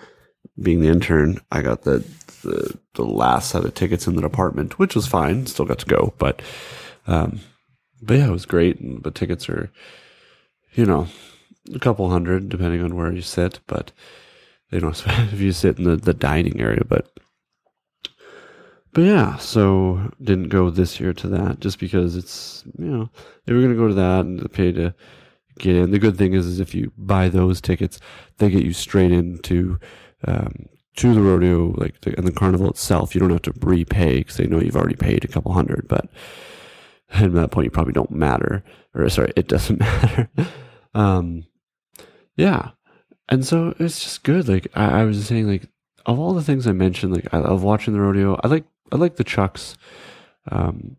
being 0.61 0.81
the 0.81 0.89
intern, 0.89 1.39
I 1.51 1.61
got 1.61 1.83
the, 1.83 2.03
the 2.43 2.77
the 2.95 3.05
last 3.05 3.51
set 3.51 3.63
of 3.63 3.73
tickets 3.73 4.07
in 4.07 4.15
the 4.15 4.21
department, 4.21 4.79
which 4.79 4.95
was 4.95 5.07
fine. 5.07 5.45
Still 5.45 5.65
got 5.65 5.79
to 5.79 5.85
go, 5.85 6.13
but 6.17 6.41
um, 7.05 7.39
but 8.01 8.17
yeah, 8.17 8.27
it 8.27 8.31
was 8.31 8.45
great. 8.45 8.79
And 8.79 9.03
the 9.03 9.11
tickets 9.11 9.49
are, 9.49 9.71
you 10.73 10.85
know, 10.85 11.07
a 11.73 11.79
couple 11.79 12.09
hundred 12.09 12.49
depending 12.49 12.81
on 12.81 12.95
where 12.95 13.11
you 13.11 13.21
sit, 13.21 13.59
but 13.67 13.91
you 14.71 14.81
know, 14.81 14.89
if 14.89 15.39
you 15.39 15.51
sit 15.51 15.77
in 15.77 15.85
the, 15.85 15.95
the 15.95 16.13
dining 16.13 16.59
area, 16.59 16.83
but 16.87 17.09
but 18.93 19.01
yeah, 19.03 19.37
so 19.37 20.11
didn't 20.21 20.49
go 20.49 20.69
this 20.69 20.99
year 20.99 21.13
to 21.13 21.27
that 21.27 21.59
just 21.59 21.79
because 21.79 22.15
it's 22.15 22.63
you 22.77 22.85
know 22.85 23.09
they 23.45 23.53
were 23.53 23.61
gonna 23.61 23.75
go 23.75 23.87
to 23.87 23.93
that 23.93 24.25
and 24.25 24.51
pay 24.51 24.71
to 24.71 24.93
get 25.59 25.75
in. 25.75 25.91
The 25.91 25.99
good 25.99 26.17
thing 26.17 26.33
is, 26.33 26.45
is 26.45 26.59
if 26.59 26.73
you 26.73 26.91
buy 26.97 27.29
those 27.29 27.61
tickets, 27.61 27.99
they 28.37 28.49
get 28.49 28.63
you 28.63 28.73
straight 28.73 29.11
into 29.11 29.79
um, 30.25 30.67
to 30.97 31.13
the 31.13 31.21
rodeo, 31.21 31.73
like 31.77 32.01
the, 32.01 32.17
and 32.17 32.27
the 32.27 32.31
carnival 32.31 32.69
itself. 32.69 33.13
You 33.13 33.21
don't 33.21 33.29
have 33.29 33.43
to 33.43 33.53
repay 33.61 34.17
because 34.17 34.37
they 34.37 34.47
know 34.47 34.59
you've 34.59 34.75
already 34.75 34.95
paid 34.95 35.23
a 35.23 35.27
couple 35.27 35.53
hundred. 35.53 35.87
But 35.87 36.09
at 37.11 37.33
that 37.33 37.51
point, 37.51 37.65
you 37.65 37.71
probably 37.71 37.93
don't 37.93 38.11
matter, 38.11 38.63
or 38.93 39.07
sorry, 39.09 39.31
it 39.35 39.47
doesn't 39.47 39.79
matter. 39.79 40.29
um, 40.93 41.45
yeah, 42.35 42.71
and 43.29 43.45
so 43.45 43.75
it's 43.79 44.01
just 44.01 44.23
good. 44.23 44.47
Like 44.47 44.67
I, 44.75 45.01
I, 45.01 45.03
was 45.03 45.25
saying, 45.25 45.47
like 45.47 45.69
of 46.05 46.19
all 46.19 46.33
the 46.33 46.43
things 46.43 46.67
I 46.67 46.71
mentioned, 46.71 47.13
like 47.13 47.27
I 47.33 47.37
love 47.39 47.63
watching 47.63 47.93
the 47.93 48.01
rodeo. 48.01 48.39
I 48.43 48.47
like 48.47 48.65
I 48.91 48.95
like 48.95 49.15
the 49.15 49.23
chucks. 49.23 49.77
Um, 50.49 50.97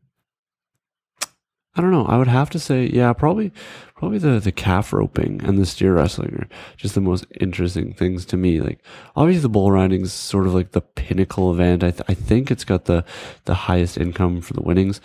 I 1.79 1.81
don't 1.81 1.93
know. 1.93 2.07
I 2.07 2.17
would 2.17 2.27
have 2.27 2.51
to 2.51 2.59
say, 2.59 2.87
yeah, 2.87 3.13
probably, 3.13 3.53
probably 3.95 4.19
the, 4.19 4.41
the 4.41 4.51
calf 4.51 4.93
roping 4.93 5.41
and 5.45 5.59
the 5.59 5.65
steer 5.65 5.95
wrestling 5.95 6.35
are 6.35 6.49
just 6.77 6.97
the 6.97 7.01
most 7.01 7.25
interesting 7.41 7.93
things 7.93 8.27
to 8.27 8.37
me. 8.37 8.61
Like, 8.61 8.81
obviously 9.15 9.43
the 9.43 9.49
bull 9.49 9.71
riding 9.71 10.01
is 10.03 10.13
sort 10.13 10.49
of 10.49 10.55
like 10.55 10.73
the 10.73 10.81
pinnacle 10.81 11.53
event. 11.53 11.85
I, 11.85 11.93
th- 11.93 12.03
I 12.09 12.15
think 12.15 12.51
it's 12.51 12.65
got 12.65 12.87
the, 12.87 13.05
the 13.45 13.55
highest 13.55 13.97
income 13.97 14.41
for 14.41 14.55
the 14.55 14.63
winnings, 14.63 15.01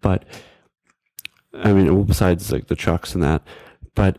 but 0.00 0.24
I 1.54 1.72
mean, 1.72 2.02
besides 2.02 2.50
like 2.50 2.66
the 2.66 2.74
chucks 2.74 3.14
and 3.14 3.22
that, 3.22 3.42
but 3.94 4.18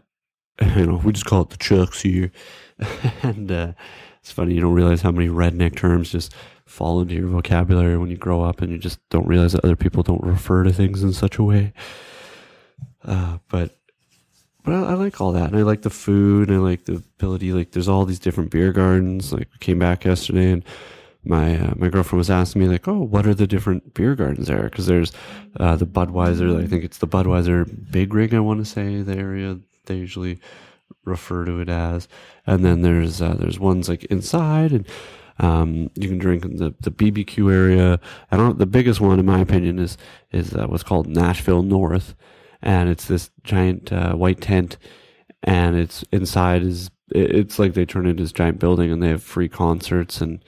you 0.62 0.86
know, 0.86 1.02
we 1.04 1.13
just 1.13 1.26
call 1.26 1.41
it 1.41 1.50
the 1.50 1.58
chucks 1.58 2.02
here. 2.02 2.32
and, 3.24 3.52
uh, 3.52 3.74
it's 4.20 4.32
funny, 4.32 4.54
you 4.54 4.62
don't 4.62 4.74
realize 4.74 5.02
how 5.02 5.12
many 5.12 5.30
redneck 5.30 5.76
terms 5.76 6.12
just 6.12 6.34
fall 6.65 7.00
into 7.00 7.15
your 7.15 7.28
vocabulary 7.28 7.98
when 7.98 8.10
you 8.10 8.17
grow 8.17 8.43
up 8.43 8.62
and 8.62 8.72
you 8.72 8.78
just 8.78 9.00
don't 9.10 9.26
realize 9.26 9.54
that 9.54 9.63
other 9.63 9.76
people 9.76 10.04
don't 10.04 10.24
refer 10.24 10.63
to 10.63 10.74
things 10.74 11.02
in 11.02 11.13
such 11.13 11.38
a 11.38 11.43
way. 11.43 11.72
Uh, 13.06 13.38
but 13.48 13.78
but 14.63 14.74
I, 14.74 14.82
I, 14.82 14.93
like 14.96 15.22
all 15.22 15.32
that, 15.32 15.50
and 15.50 15.58
I 15.58 15.62
like 15.62 15.84
the 15.84 15.89
food, 15.89 16.50
and 16.50 16.58
I 16.58 16.60
like 16.60 16.84
the 16.84 16.96
ability. 16.96 17.54
Like, 17.54 17.72
there's 17.72 17.88
all 17.88 18.04
these 18.04 18.20
different 18.20 18.52
beer 18.52 18.74
gardens. 18.74 19.32
Like, 19.32 19.48
we 19.54 19.60
came 19.60 19.80
back 19.80 20.04
yesterday, 20.04 20.52
and 20.52 20.65
my 21.24 21.58
uh, 21.58 21.74
my 21.78 21.88
girlfriend 21.88 22.17
was 22.17 22.30
asking 22.30 22.63
me 22.63 22.67
like, 22.67 22.86
"Oh, 22.86 23.00
what 23.00 23.26
are 23.26 23.34
the 23.34 23.48
different 23.48 23.93
beer 23.93 24.13
gardens 24.13 24.48
there?" 24.48 24.63
Because 24.63 24.88
there's 24.88 25.13
uh, 25.58 25.78
the 25.78 25.88
Budweiser. 25.88 26.62
I 26.62 26.67
think 26.67 26.84
it's 26.84 26.98
the 26.98 27.08
Budweiser 27.08 27.65
Big 27.91 28.13
Rig. 28.13 28.34
I 28.34 28.39
want 28.39 28.60
to 28.60 28.65
say 28.65 29.02
the 29.02 29.15
area 29.15 29.58
they 29.88 29.95
usually 29.95 30.39
refer 31.04 31.43
to 31.45 31.60
it 31.60 31.69
as, 31.69 32.08
and 32.45 32.63
then 32.63 32.82
there's 32.82 33.21
uh, 33.21 33.36
there's 33.38 33.60
ones 33.60 33.89
like 33.89 34.04
inside 34.06 34.71
and 34.71 34.88
um, 35.39 35.89
you 35.95 36.08
can 36.08 36.17
drink 36.17 36.45
in 36.45 36.58
the, 36.58 36.73
the 36.80 36.91
BBQ 36.91 37.52
area. 37.52 38.00
I 38.32 38.38
don't. 38.38 38.58
The 38.58 38.65
biggest 38.65 39.00
one, 39.00 39.19
in 39.19 39.26
my 39.26 39.39
opinion, 39.39 39.80
is 39.80 39.97
is 40.32 40.54
uh, 40.54 40.67
what's 40.67 40.84
called 40.84 41.08
Nashville 41.08 41.63
North, 41.63 42.15
and 42.62 42.89
it's 42.89 43.06
this 43.06 43.30
giant 43.43 43.91
uh, 43.93 44.13
white 44.13 44.41
tent, 44.41 44.78
and 45.43 45.76
it's 45.76 46.04
inside 46.12 46.63
is 46.63 46.89
it's 47.10 47.60
like 47.60 47.73
they 47.73 47.86
turn 47.86 48.08
into 48.08 48.23
this 48.23 48.32
giant 48.32 48.60
building, 48.60 48.91
and 48.91 49.02
they 49.02 49.10
have 49.10 49.23
free 49.23 49.50
concerts 49.50 50.21
and. 50.21 50.43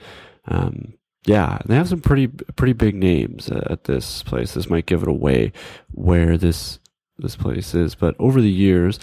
Um, 0.46 0.94
yeah, 1.26 1.58
they 1.66 1.74
have 1.74 1.90
some 1.90 2.00
pretty 2.00 2.28
pretty 2.28 2.72
big 2.72 2.94
names 2.94 3.50
at 3.50 3.84
this 3.84 4.22
place. 4.22 4.54
This 4.54 4.70
might 4.70 4.86
give 4.86 5.02
it 5.02 5.08
away 5.08 5.52
where 5.92 6.38
this 6.38 6.80
this 7.20 7.36
place 7.36 7.74
is. 7.74 7.94
But 7.94 8.16
over 8.18 8.40
the 8.40 8.50
years, 8.50 8.98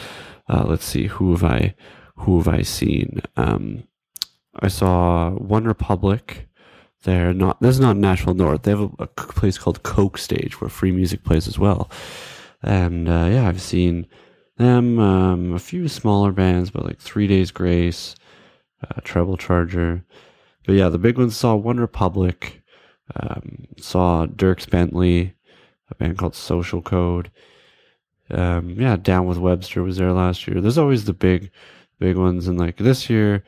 uh, 0.50 0.66
let's 0.68 0.86
see 0.86 1.08
who 1.08 1.32
have 1.32 1.44
I 1.44 1.76
who 2.18 2.38
have 2.38 2.48
I 2.48 2.62
seen. 2.64 3.22
Um, 3.36 3.84
I 4.60 4.68
saw 4.68 5.32
One 5.32 5.66
Republic 5.66 6.48
there. 7.04 7.34
Not 7.34 7.62
this 7.62 7.76
is 7.76 7.80
not 7.80 7.98
Nashville 7.98 8.34
North. 8.34 8.64
They 8.64 8.72
have 8.72 8.82
a, 8.82 9.04
a 9.04 9.08
place 9.08 9.58
called 9.58 9.84
Coke 9.84 10.18
Stage 10.18 10.60
where 10.60 10.70
free 10.70 10.92
music 10.92 11.24
plays 11.24 11.48
as 11.48 11.60
well. 11.60 11.90
And 12.62 13.08
uh, 13.08 13.28
yeah, 13.32 13.48
I've 13.48 13.62
seen 13.62 14.08
them. 14.58 15.00
Um, 15.00 15.54
a 15.54 15.60
few 15.60 15.88
smaller 15.88 16.32
bands, 16.32 16.72
but 16.72 16.86
like 16.86 17.00
Three 17.00 17.28
Days 17.28 17.52
Grace, 17.52 18.16
uh, 18.84 19.00
Treble 19.04 19.38
Charger. 19.38 20.04
But 20.66 20.76
yeah, 20.76 20.90
the 20.90 20.98
big 20.98 21.18
ones 21.18 21.38
saw 21.38 21.56
One 21.56 21.80
Republic. 21.80 22.62
Um, 23.16 23.68
saw 23.80 24.26
Dierks 24.26 24.70
Bentley, 24.70 25.34
a 25.90 25.96
band 25.96 26.18
called 26.18 26.36
Social 26.36 26.82
Code. 26.82 27.32
Um, 28.30 28.72
yeah, 28.72 28.98
Down 28.98 29.26
with 29.26 29.38
Webster 29.38 29.84
was 29.84 29.98
there 29.98 30.12
last 30.12 30.48
year. 30.48 30.62
There's 30.62 30.78
always 30.78 31.06
the 31.06 31.14
big, 31.14 31.52
big 32.00 32.18
ones, 32.18 32.48
and 32.48 32.60
like 32.60 32.78
this 32.78 33.10
year, 33.10 33.44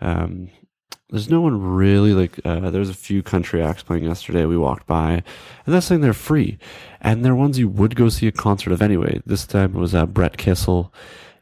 um, 0.00 0.50
there's 1.10 1.30
no 1.30 1.40
one 1.40 1.60
really 1.60 2.12
like. 2.12 2.38
Uh, 2.44 2.70
there's 2.70 2.90
a 2.90 2.94
few 2.94 3.22
country 3.22 3.62
acts 3.62 3.82
playing 3.82 4.04
yesterday. 4.04 4.44
We 4.44 4.58
walked 4.58 4.86
by, 4.86 5.22
and 5.64 5.74
that's 5.74 5.86
saying 5.86 6.02
they're 6.02 6.12
free, 6.12 6.58
and 7.00 7.24
they're 7.24 7.34
ones 7.34 7.58
you 7.58 7.68
would 7.68 7.96
go 7.96 8.08
see 8.10 8.26
a 8.26 8.32
concert 8.32 8.72
of 8.72 8.82
anyway. 8.82 9.22
This 9.24 9.46
time 9.46 9.74
it 9.74 9.78
was 9.78 9.94
uh, 9.94 10.04
Brett 10.04 10.36
Kissel, 10.36 10.92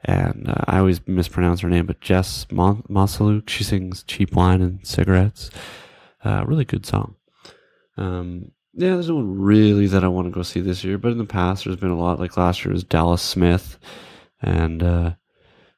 and 0.05 0.49
uh, 0.49 0.65
I 0.67 0.79
always 0.79 1.01
mispronounce 1.09 1.61
her 1.61 1.69
name, 1.69 1.87
but 1.87 2.01
Jess 2.01 2.47
Mon-. 2.51 3.43
She 3.49 3.65
sings 3.65 4.05
"Cheap 4.05 4.35
Wine 4.35 4.63
and 4.63 4.87
Cigarettes." 4.87 5.51
Uh, 6.25 6.45
really 6.47 6.65
good 6.65 6.87
song. 6.87 7.17
Um, 7.97 8.53
yeah, 8.77 8.91
there's 8.91 9.09
no 9.09 9.17
one 9.17 9.41
really 9.41 9.87
that 9.87 10.05
I 10.05 10.09
want 10.09 10.27
to 10.27 10.31
go 10.31 10.43
see 10.43 10.61
this 10.61 10.85
year, 10.85 10.99
but 10.99 11.11
in 11.11 11.19
the 11.19 11.25
past 11.25 11.65
there's 11.65 11.77
been 11.77 11.91
a 11.91 11.99
lot. 11.99 12.21
Like 12.21 12.37
last 12.37 12.65
year 12.65 12.73
was 12.73 12.85
Dallas 12.85 13.23
Smith, 13.23 13.79
and 14.43 14.83
uh, 14.83 15.15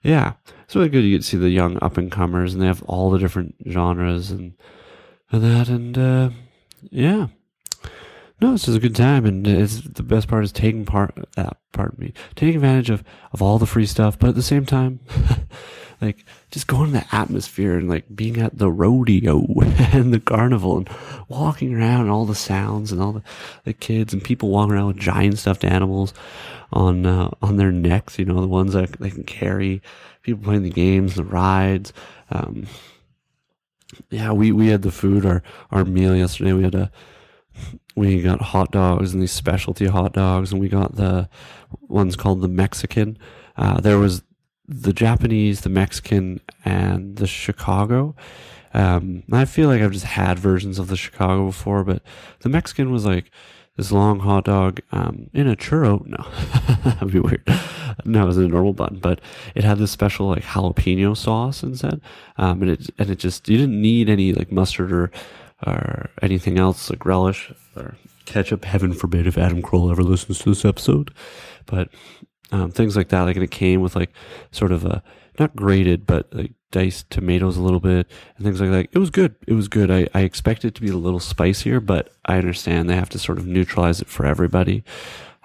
yeah, 0.03 0.33
it's 0.65 0.75
really 0.75 0.89
good. 0.89 1.05
You 1.05 1.17
get 1.17 1.23
to 1.23 1.29
see 1.29 1.37
the 1.37 1.49
young 1.49 1.79
up 1.81 1.97
and 1.97 2.11
comers, 2.11 2.53
and 2.53 2.63
they 2.63 2.67
have 2.67 2.83
all 2.83 3.11
the 3.11 3.19
different 3.19 3.55
genres 3.71 4.33
and 4.33 4.55
and 5.31 5.43
that, 5.43 5.69
and 5.69 5.97
uh, 5.97 6.31
yeah. 6.91 7.29
No, 8.41 8.55
it's 8.55 8.67
just 8.67 8.77
a 8.77 8.81
good 8.81 8.97
time, 8.97 9.27
and 9.27 9.47
it's 9.47 9.81
the 9.81 10.03
best 10.03 10.29
part 10.29 10.45
is 10.45 10.53
taking 10.53 10.85
part. 10.85 11.15
Uh, 11.37 11.51
pardon 11.73 11.99
me, 12.01 12.13
taking 12.35 12.57
advantage 12.57 12.91
of 12.91 13.05
of 13.33 13.43
all 13.43 13.59
the 13.59 13.67
free 13.67 13.87
stuff, 13.87 14.19
but 14.19 14.31
at 14.31 14.35
the 14.35 14.43
same 14.43 14.67
time, 14.67 15.01
like 16.01 16.25
just 16.51 16.67
going 16.67 16.93
to 16.93 16.99
the 16.99 17.15
atmosphere 17.15 17.77
and 17.77 17.89
like 17.89 18.05
being 18.15 18.39
at 18.39 18.57
the 18.57 18.71
rodeo 18.71 19.45
and 19.93 20.13
the 20.13 20.21
carnival 20.21 20.79
and 20.79 20.91
walking 21.29 21.75
around 21.75 22.03
and 22.03 22.11
all 22.11 22.25
the 22.25 22.35
sounds 22.35 22.93
and 22.93 23.03
all 23.03 23.13
the, 23.13 23.23
the 23.65 23.73
kids 23.73 24.13
and 24.13 24.23
people 24.23 24.49
walking 24.49 24.75
around 24.75 24.87
with 24.89 24.99
giant 24.99 25.39
stuffed 25.39 25.65
animals 25.65 26.15
on 26.73 27.07
uh, 27.07 27.31
on 27.43 27.57
their 27.57 27.73
necks. 27.73 28.19
You 28.19 28.25
know, 28.25 28.41
the 28.41 28.47
ones 28.47 28.73
that 28.75 28.93
they 28.93 29.11
can 29.11 29.25
carry. 29.25 29.83
People 30.23 30.45
playing 30.45 30.63
the 30.63 30.71
games, 30.71 31.15
the 31.15 31.25
rides. 31.25 31.93
Um, 32.31 32.67
yeah, 34.11 34.33
we 34.33 34.53
we 34.53 34.69
had 34.69 34.83
the 34.83 34.93
food. 34.93 35.25
Our 35.25 35.43
our 35.71 35.85
meal 35.85 36.15
yesterday. 36.15 36.53
We 36.53 36.65
had 36.65 36.75
a 36.75 36.91
we 37.97 38.23
got 38.23 38.41
hot 38.41 38.71
dogs 38.71 39.13
and 39.13 39.23
these 39.23 39.33
specialty 39.33 39.87
hot 39.87 40.13
dogs, 40.13 40.53
and 40.53 40.61
we 40.61 40.69
got 40.69 40.97
the 40.97 41.29
ones 41.89 42.17
called 42.17 42.41
the 42.41 42.49
Mexican. 42.49 43.19
Uh, 43.57 43.81
there 43.81 43.99
was 43.99 44.23
the 44.68 44.92
Japanese, 44.92 45.62
the 45.62 45.70
Mexican, 45.70 46.40
and 46.64 47.16
the 47.16 47.26
Chicago. 47.26 48.14
Um, 48.74 49.22
I 49.33 49.46
feel 49.46 49.68
like 49.68 49.81
I've 49.81 49.92
just 49.92 50.04
had 50.04 50.38
versions 50.38 50.78
of 50.78 50.88
the 50.88 50.96
Chicago 50.96 51.46
before, 51.46 51.85
but 51.85 52.02
the 52.40 52.50
Mexican 52.50 52.92
was 52.92 53.07
like 53.07 53.31
this 53.76 53.90
long 53.90 54.20
hot 54.20 54.44
dog 54.44 54.81
um, 54.92 55.31
in 55.33 55.48
a 55.48 55.57
churro. 55.57 56.04
No, 56.07 56.90
that'd 56.90 57.12
be 57.12 57.20
weird. 57.20 57.42
No, 58.04 58.24
it 58.24 58.26
was 58.26 58.38
in 58.38 58.44
a 58.44 58.48
normal 58.48 58.74
bun, 58.74 58.98
but 59.00 59.20
it 59.54 59.64
had 59.64 59.78
this 59.78 59.90
special 59.90 60.28
like 60.28 60.42
jalapeno 60.42 61.16
sauce 61.16 61.62
instead, 61.62 62.00
um, 62.37 62.62
and 62.62 62.70
it 62.72 62.90
and 62.98 63.11
it 63.11 63.18
just 63.18 63.48
you 63.48 63.57
didn't 63.57 63.81
need 63.81 64.09
any 64.09 64.33
like 64.33 64.52
mustard 64.52 64.92
or 64.92 65.11
or 65.66 66.11
anything 66.22 66.59
else 66.59 66.90
like 66.90 67.04
relish 67.04 67.52
or 67.76 67.96
ketchup. 68.26 68.64
Heaven 68.64 68.92
forbid 68.92 69.26
if 69.26 69.38
Adam 69.38 69.62
Kroll 69.62 69.90
ever 69.90 70.02
listens 70.02 70.38
to 70.40 70.50
this 70.50 70.64
episode, 70.64 71.12
but 71.66 71.88
um, 72.53 72.71
things 72.71 72.97
like 72.97 73.09
that. 73.09 73.23
Like, 73.23 73.37
and 73.37 73.45
it 73.45 73.51
came 73.51 73.81
with 73.81 73.97
like 73.97 74.13
sort 74.51 74.73
of 74.73 74.85
a 74.85 75.03
not 75.39 75.55
grated, 75.55 76.07
but 76.07 76.33
like 76.35 76.53
diced 76.71 77.09
tomatoes 77.11 77.57
a 77.57 77.63
little 77.63 77.81
bit 77.81 78.07
and 78.37 78.45
things 78.45 78.61
like 78.61 78.71
that. 78.71 78.89
It 78.93 78.99
was 78.99 79.11
good. 79.11 79.35
It 79.47 79.55
was 79.55 79.69
good. 79.69 79.91
I, 79.91 80.09
I 80.15 80.21
expect 80.23 80.65
it 80.65 80.75
to 80.75 80.81
be 80.81 80.91
a 80.91 80.97
little 80.97 81.21
spicier, 81.21 81.81
but 81.85 82.13
I 82.25 82.39
understand 82.39 82.89
they 82.89 82.97
have 82.97 83.09
to 83.11 83.19
sort 83.19 83.39
of 83.39 83.47
neutralize 83.47 84.01
it 84.01 84.09
for 84.09 84.27
everybody. 84.27 84.85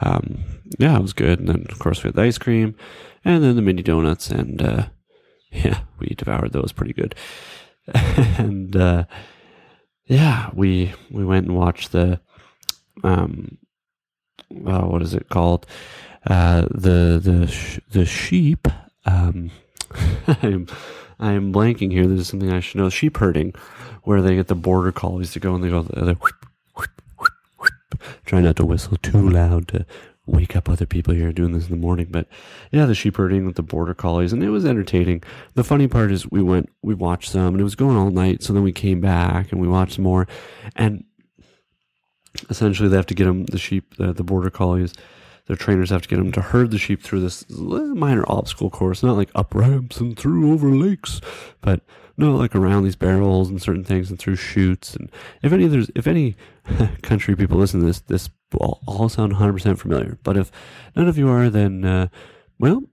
Um, 0.02 0.44
yeah, 0.80 0.98
it 0.98 1.02
was 1.02 1.14
good. 1.14 1.40
And 1.40 1.48
then 1.48 1.66
of 1.70 1.80
course 1.80 2.04
we 2.04 2.10
had 2.10 2.16
the 2.16 2.24
ice 2.24 2.38
cream 2.38 2.76
and 3.24 3.44
then 3.44 3.56
the 3.56 3.62
mini 3.62 3.84
donuts 3.84 4.30
and, 4.30 4.62
uh, 4.62 4.86
yeah, 5.52 5.82
we 6.00 6.08
devoured 6.08 6.52
those 6.52 6.72
pretty 6.72 6.94
good. 6.94 7.16
and, 7.94 8.76
uh, 8.76 9.06
yeah, 10.06 10.50
we, 10.54 10.94
we 11.10 11.24
went 11.24 11.48
and 11.48 11.56
watched 11.56 11.92
the, 11.92 12.20
um, 13.04 13.58
uh, 14.66 14.82
what 14.82 15.02
is 15.02 15.14
it 15.14 15.30
called? 15.30 15.66
Uh, 16.26 16.68
the 16.72 17.20
the 17.22 17.48
sh- 17.48 17.80
the 17.92 18.06
sheep. 18.06 18.68
Um, 19.06 19.52
I'm 20.28 20.68
I'm 21.20 21.54
blanking 21.54 21.92
here. 21.92 22.08
This 22.08 22.22
is 22.22 22.28
something 22.28 22.52
I 22.52 22.60
should 22.60 22.78
know. 22.78 22.90
Sheep 22.90 23.18
herding, 23.18 23.54
where 24.04 24.22
they 24.22 24.36
get 24.36 24.48
the 24.48 24.56
border 24.56 24.92
collies 24.92 25.34
to 25.34 25.40
go 25.40 25.56
and 25.56 25.64
they 25.64 25.70
go. 25.70 25.84
They 25.84 26.14
whoop, 26.14 26.46
whoop, 26.76 27.02
whoop, 27.18 28.02
Try 28.26 28.42
not 28.42 28.56
to 28.58 28.66
whistle 28.66 28.98
too 28.98 29.30
loud 29.30 29.68
to 29.70 29.86
wake 30.26 30.56
up 30.56 30.70
other 30.70 30.86
people 30.86 31.14
here 31.14 31.34
doing 31.34 31.52
this 31.52 31.66
in 31.66 31.72
the 31.72 31.76
morning. 31.76 32.08
But 32.10 32.28
yeah, 32.72 32.86
the 32.86 32.96
sheep 32.96 33.18
herding 33.18 33.46
with 33.46 33.56
the 33.56 33.64
border 33.64 33.94
collies, 33.94 34.32
and 34.32 34.42
it 34.42 34.50
was 34.50 34.66
entertaining. 34.66 35.24
The 35.56 35.64
funny 35.64 35.88
part 35.88 36.12
is 36.12 36.32
we 36.32 36.42
went, 36.42 36.70
we 36.82 36.94
watched 36.94 37.32
some, 37.32 37.54
and 37.54 37.60
it 37.60 37.66
was 37.66 37.76
going 37.76 37.98
all 37.98 38.12
night. 38.12 38.44
So 38.44 38.54
then 38.54 38.64
we 38.64 38.72
came 38.72 39.02
back 39.02 39.52
and 39.52 39.60
we 39.60 39.68
watched 39.68 40.00
more, 40.00 40.28
and 40.78 41.04
essentially 42.50 42.88
they 42.88 42.96
have 42.96 43.06
to 43.08 43.14
get 43.14 43.26
them 43.26 43.46
the 43.46 43.58
sheep, 43.58 43.98
the, 43.98 44.14
the 44.14 44.24
border 44.24 44.50
collies 44.50 44.94
their 45.48 45.56
trainers 45.56 45.90
have 45.90 46.02
to 46.04 46.08
get 46.08 46.18
them 46.18 46.32
to 46.32 46.42
herd 46.42 46.72
the 46.72 46.78
sheep 46.78 47.02
through 47.02 47.20
this 47.20 47.46
minor 47.50 48.24
obstacle 48.28 48.70
course, 48.70 49.04
not 49.04 49.18
like 49.18 49.30
up 49.36 49.54
ramps 49.54 50.00
and 50.00 50.18
through 50.18 50.54
over 50.54 50.70
lakes, 50.70 51.20
but 51.62 51.82
no, 52.16 52.36
like 52.36 52.56
around 52.56 52.84
these 52.84 52.96
barrels 52.96 53.50
and 53.50 53.62
certain 53.62 53.84
things 53.84 54.10
and 54.10 54.20
through 54.20 54.36
chutes. 54.36 54.96
And 54.96 55.12
if 55.42 55.52
any 55.52 55.68
there's 55.68 55.90
if 55.96 56.08
any 56.08 56.36
country 57.02 57.36
people 57.36 57.58
listen 57.58 57.80
to 57.82 57.86
this, 57.86 58.02
this 58.02 58.30
will 58.54 58.80
all 58.86 59.10
sound 59.10 59.34
100% 59.34 59.80
familiar. 59.80 60.18
But 60.24 60.38
if 60.38 60.52
none 60.96 61.08
of 61.08 61.18
you 61.18 61.28
are, 61.30 61.50
then 61.50 61.84
uh, 61.84 62.08
well, 62.60 62.84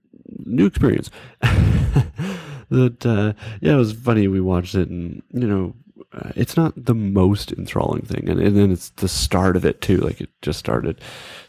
new 0.45 0.65
experience. 0.65 1.09
that 2.69 3.05
uh, 3.05 3.33
yeah, 3.61 3.73
it 3.73 3.77
was 3.77 3.93
funny. 3.93 4.27
We 4.27 4.41
watched 4.41 4.75
it, 4.75 4.89
and 4.89 5.21
you 5.31 5.47
know, 5.47 5.75
uh, 6.13 6.31
it's 6.35 6.57
not 6.57 6.73
the 6.75 6.95
most 6.95 7.53
enthralling 7.53 8.01
thing, 8.01 8.27
and, 8.29 8.39
and 8.39 8.57
then 8.57 8.71
it's 8.71 8.89
the 8.89 9.07
start 9.07 9.55
of 9.55 9.65
it 9.65 9.81
too. 9.81 9.97
Like 9.97 10.19
it 10.19 10.29
just 10.41 10.59
started, 10.59 10.99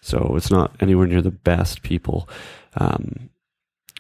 so 0.01 0.35
it's 0.37 0.51
not 0.51 0.77
anywhere 0.81 1.07
near 1.07 1.23
the 1.23 1.31
best 1.33 1.83
people. 1.83 2.29
Um, 2.77 3.31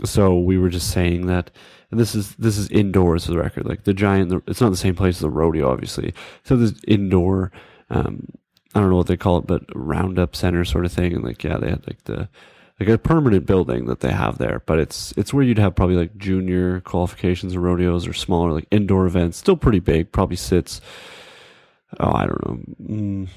so 0.04 0.38
we 0.38 0.58
were 0.58 0.68
just 0.68 0.90
saying 0.90 1.26
that 1.26 1.50
this 1.90 2.14
is 2.14 2.34
this 2.36 2.58
is 2.58 2.68
indoors 2.68 3.26
for 3.26 3.32
the 3.32 3.38
record. 3.38 3.66
Like 3.66 3.84
the 3.84 3.94
giant, 3.94 4.42
it's 4.46 4.60
not 4.60 4.70
the 4.70 4.76
same 4.76 4.94
place 4.94 5.16
as 5.16 5.22
the 5.22 5.30
rodeo, 5.30 5.70
obviously. 5.70 6.14
So 6.44 6.56
this 6.56 6.74
indoor, 6.86 7.52
um, 7.90 8.28
I 8.74 8.80
don't 8.80 8.90
know 8.90 8.96
what 8.96 9.08
they 9.08 9.16
call 9.16 9.38
it, 9.38 9.46
but 9.46 9.64
roundup 9.74 10.34
center 10.34 10.64
sort 10.64 10.86
of 10.86 10.92
thing. 10.92 11.12
And 11.12 11.24
like 11.24 11.42
yeah, 11.44 11.58
they 11.58 11.70
had 11.70 11.86
like 11.86 12.04
the 12.04 12.28
like 12.82 12.94
a 12.94 12.98
permanent 12.98 13.46
building 13.46 13.86
that 13.86 14.00
they 14.00 14.12
have 14.12 14.38
there, 14.38 14.62
but 14.66 14.78
it's 14.78 15.12
it's 15.16 15.32
where 15.32 15.44
you'd 15.44 15.58
have 15.58 15.74
probably 15.74 15.96
like 15.96 16.16
junior 16.16 16.80
qualifications 16.80 17.54
or 17.54 17.60
rodeos 17.60 18.06
or 18.06 18.12
smaller 18.12 18.52
like 18.52 18.66
indoor 18.70 19.06
events. 19.06 19.38
Still 19.38 19.56
pretty 19.56 19.78
big. 19.78 20.12
Probably 20.12 20.36
sits. 20.36 20.80
Oh, 22.00 22.12
I 22.12 22.26
don't 22.26 22.46
know. 22.46 22.96
Mm, 22.96 23.28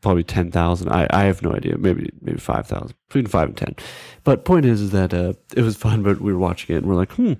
probably 0.00 0.22
10,000. 0.22 0.88
I, 0.88 1.06
I 1.10 1.24
have 1.24 1.42
no 1.42 1.52
idea. 1.52 1.76
Maybe, 1.78 2.10
maybe 2.20 2.38
5,000, 2.38 2.94
between 3.08 3.26
five 3.26 3.48
and 3.48 3.56
10. 3.56 3.74
But 4.24 4.44
point 4.44 4.64
is, 4.64 4.80
is 4.80 4.90
that, 4.92 5.12
uh, 5.12 5.32
it 5.54 5.62
was 5.62 5.76
fun, 5.76 6.04
but 6.04 6.20
we 6.20 6.32
were 6.32 6.38
watching 6.38 6.76
it 6.76 6.78
and 6.78 6.86
we're 6.86 6.94
like, 6.94 7.12
hmm, 7.12 7.32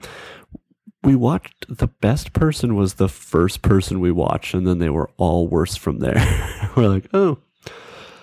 we 1.05 1.15
watched 1.15 1.67
the 1.69 1.87
best 1.87 2.33
person 2.33 2.75
was 2.75 2.95
the 2.95 3.09
first 3.09 3.63
person 3.63 4.01
we 4.01 4.11
watched 4.11 4.53
and 4.53 4.67
then 4.67 4.79
they 4.79 4.91
were 4.91 5.11
all 5.17 5.47
worse 5.47 5.77
from 5.77 6.01
there. 6.01 6.71
we're 6.77 6.89
like, 6.89 7.09
oh, 7.15 7.39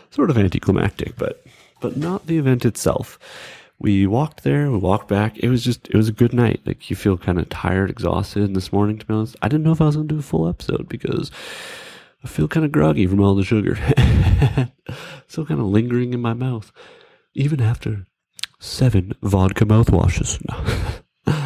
sort 0.09 0.29
of 0.29 0.37
anticlimactic, 0.37 1.15
but, 1.15 1.42
but 1.83 1.97
not 1.97 2.25
the 2.27 2.37
event 2.37 2.63
itself. 2.63 3.19
We 3.77 4.07
walked 4.07 4.45
there, 4.45 4.71
we 4.71 4.77
walked 4.77 5.09
back. 5.09 5.37
It 5.37 5.49
was 5.49 5.65
just, 5.65 5.89
it 5.89 5.95
was 5.95 6.07
a 6.07 6.13
good 6.13 6.33
night. 6.33 6.61
Like 6.65 6.89
you 6.89 6.95
feel 6.95 7.17
kind 7.17 7.37
of 7.37 7.49
tired, 7.49 7.89
exhausted. 7.89 8.43
And 8.43 8.55
this 8.55 8.71
morning, 8.71 8.97
to 8.99 9.05
be 9.05 9.13
honest, 9.13 9.35
I 9.41 9.49
didn't 9.49 9.65
know 9.65 9.73
if 9.73 9.81
I 9.81 9.85
was 9.85 9.97
going 9.97 10.07
to 10.07 10.15
do 10.15 10.19
a 10.19 10.23
full 10.23 10.47
episode 10.47 10.87
because 10.87 11.29
I 12.23 12.29
feel 12.29 12.47
kind 12.47 12.65
of 12.65 12.71
groggy 12.71 13.05
from 13.05 13.19
all 13.19 13.35
the 13.35 13.43
sugar. 13.43 13.75
Still 15.27 15.45
kind 15.45 15.59
of 15.59 15.65
lingering 15.65 16.13
in 16.13 16.21
my 16.21 16.33
mouth, 16.33 16.71
even 17.33 17.59
after 17.59 18.07
seven 18.59 19.11
vodka 19.21 19.65
mouthwashes. 19.65 20.41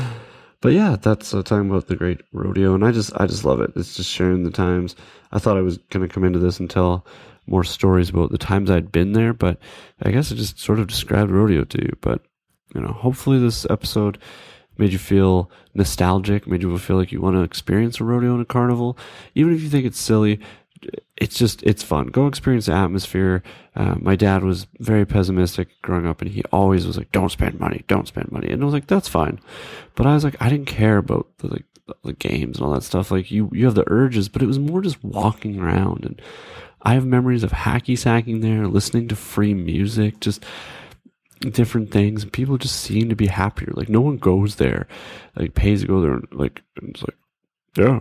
but 0.62 0.72
yeah, 0.72 0.98
that's 1.02 1.34
uh, 1.34 1.42
talking 1.42 1.68
about 1.68 1.88
the 1.88 1.96
great 1.96 2.22
rodeo, 2.32 2.76
and 2.76 2.86
I 2.86 2.92
just, 2.92 3.12
I 3.20 3.26
just 3.26 3.44
love 3.44 3.60
it. 3.60 3.72
It's 3.76 3.96
just 3.96 4.12
sharing 4.12 4.44
the 4.44 4.52
times. 4.52 4.96
I 5.32 5.40
thought 5.40 5.58
I 5.58 5.62
was 5.62 5.80
going 5.90 6.08
to 6.08 6.14
come 6.14 6.24
into 6.24 6.38
this 6.38 6.60
and 6.60 6.70
tell 6.70 7.08
more 7.48 7.64
stories 7.64 8.10
about 8.10 8.32
the 8.32 8.38
times 8.38 8.70
I'd 8.70 8.92
been 8.92 9.14
there, 9.14 9.34
but 9.34 9.58
I 10.02 10.12
guess 10.12 10.32
I 10.32 10.36
just 10.36 10.60
sort 10.60 10.80
of 10.80 10.88
described 10.88 11.32
rodeo 11.32 11.64
to 11.64 11.82
you. 11.82 11.98
But 12.02 12.22
you 12.76 12.82
know, 12.82 12.92
hopefully 12.92 13.40
this 13.40 13.66
episode 13.70 14.18
made 14.78 14.92
you 14.92 15.00
feel 15.00 15.50
nostalgic, 15.74 16.48
made 16.48 16.62
you 16.62 16.78
feel 16.78 16.98
like 16.98 17.12
you 17.12 17.22
want 17.22 17.36
to 17.36 17.42
experience 17.42 18.00
a 18.00 18.04
rodeo 18.04 18.34
and 18.34 18.42
a 18.42 18.46
carnival, 18.46 18.98
even 19.34 19.54
if 19.54 19.62
you 19.62 19.70
think 19.70 19.86
it's 19.86 20.00
silly 20.00 20.40
it's 21.16 21.38
just 21.38 21.64
it's 21.64 21.84
fun. 21.84 22.08
Go 22.08 22.28
experience 22.28 22.68
the 22.68 22.74
atmosphere. 22.74 23.44
Uh, 23.76 23.96
my 24.00 24.16
dad 24.16 24.44
was 24.44 24.68
very 24.80 25.06
pessimistic 25.06 25.70
growing 25.82 26.06
up, 26.06 26.22
and 26.22 26.32
he 26.32 26.44
always 26.52 26.86
was 26.86 26.98
like, 26.98 27.12
"Don't 27.12 27.32
spend 27.32 27.60
money, 27.60 27.84
don't 27.88 28.08
spend 28.08 28.32
money." 28.32 28.50
And 28.50 28.62
I 28.62 28.66
was 28.66 28.74
like, 28.74 28.88
"That's 28.88 29.08
fine," 29.08 29.40
but 29.96 30.06
I 30.06 30.14
was 30.14 30.24
like, 30.24 30.36
I 30.40 30.50
didn't 30.50 30.68
care 30.68 30.98
about 30.98 31.28
the 31.40 31.48
like 31.48 31.66
the 32.04 32.14
games 32.14 32.58
and 32.58 32.66
all 32.66 32.74
that 32.74 32.84
stuff. 32.84 33.12
Like 33.12 33.32
you, 33.32 33.50
you 33.54 33.66
have 33.66 33.76
the 33.76 33.90
urges, 33.90 34.30
but 34.30 34.42
it 34.42 34.48
was 34.48 34.60
more 34.60 34.82
just 34.82 35.04
walking 35.04 35.60
around. 35.60 36.06
And 36.06 36.22
I 36.88 36.94
have 36.94 37.06
memories 37.06 37.44
of 37.44 37.52
hacky 37.52 37.98
sacking 37.98 38.40
there, 38.40 38.66
listening 38.66 39.10
to 39.10 39.16
free 39.18 39.54
music, 39.54 40.22
just 40.22 40.46
different 41.42 41.92
things. 41.92 42.24
People 42.24 42.58
just 42.58 42.80
seem 42.80 43.10
to 43.10 43.16
be 43.16 43.28
happier. 43.28 43.74
Like 43.76 43.90
no 43.90 44.00
one 44.00 44.16
goes 44.16 44.56
there, 44.56 44.88
like 45.36 45.54
pays 45.54 45.82
to 45.82 45.88
go 45.88 46.00
there, 46.00 46.14
and 46.14 46.26
like 46.32 46.62
it's 46.82 47.02
like, 47.02 47.18
yeah, 47.76 48.00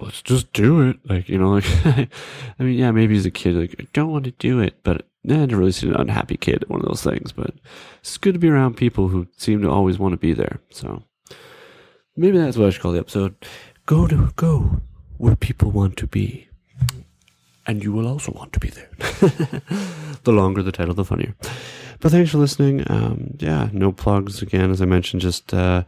let's 0.00 0.22
just 0.22 0.52
do 0.52 0.88
it. 0.88 1.00
Like, 1.08 1.28
you 1.28 1.36
know, 1.36 1.50
like, 1.50 1.64
I 1.84 2.08
mean, 2.60 2.78
yeah, 2.78 2.92
maybe 2.92 3.16
as 3.16 3.26
a 3.26 3.30
kid, 3.32 3.56
like, 3.56 3.74
I 3.80 3.88
don't 3.92 4.12
want 4.12 4.24
to 4.26 4.30
do 4.30 4.60
it, 4.60 4.84
but 4.84 4.98
I 4.98 5.02
never 5.24 5.56
really 5.56 5.72
seen 5.72 5.92
an 5.92 6.00
unhappy 6.00 6.36
kid 6.36 6.64
one 6.68 6.82
of 6.82 6.86
those 6.86 7.02
things. 7.02 7.32
But 7.32 7.54
it's 7.98 8.18
good 8.18 8.34
to 8.34 8.38
be 8.38 8.48
around 8.48 8.76
people 8.76 9.08
who 9.08 9.26
seem 9.36 9.62
to 9.62 9.68
always 9.68 9.98
want 9.98 10.12
to 10.12 10.16
be 10.16 10.32
there. 10.32 10.60
So 10.70 11.02
maybe 12.16 12.38
that's 12.38 12.56
what 12.56 12.68
I 12.68 12.70
should 12.70 12.82
call 12.82 12.92
the 12.92 13.00
episode. 13.00 13.34
Go 13.84 14.06
to, 14.06 14.32
go 14.36 14.80
where 15.16 15.34
people 15.34 15.72
want 15.72 15.96
to 15.96 16.06
be. 16.06 16.46
And 17.66 17.82
you 17.82 17.92
will 17.92 18.06
also 18.06 18.32
want 18.32 18.52
to 18.52 18.60
be 18.60 18.68
there. 18.70 18.88
the 20.22 20.32
longer 20.32 20.62
the 20.62 20.72
title, 20.72 20.94
the 20.94 21.04
funnier. 21.04 21.34
But 22.00 22.12
thanks 22.12 22.30
for 22.30 22.38
listening. 22.38 22.84
Um, 22.90 23.36
yeah, 23.38 23.70
no 23.72 23.90
plugs 23.92 24.42
again, 24.42 24.70
as 24.70 24.80
I 24.80 24.84
mentioned, 24.84 25.22
just, 25.22 25.52
uh, 25.52 25.82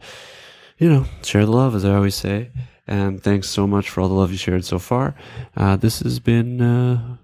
you 0.77 0.89
know, 0.89 1.05
share 1.23 1.45
the 1.45 1.51
love, 1.51 1.75
as 1.75 1.85
I 1.85 1.95
always 1.95 2.15
say. 2.15 2.51
And 2.87 3.21
thanks 3.21 3.47
so 3.47 3.67
much 3.67 3.89
for 3.89 4.01
all 4.01 4.09
the 4.09 4.15
love 4.15 4.31
you 4.31 4.37
shared 4.37 4.65
so 4.65 4.79
far. 4.79 5.15
Uh, 5.55 5.75
this 5.75 5.99
has 5.99 6.19
been, 6.19 6.59
uh, 6.59 7.17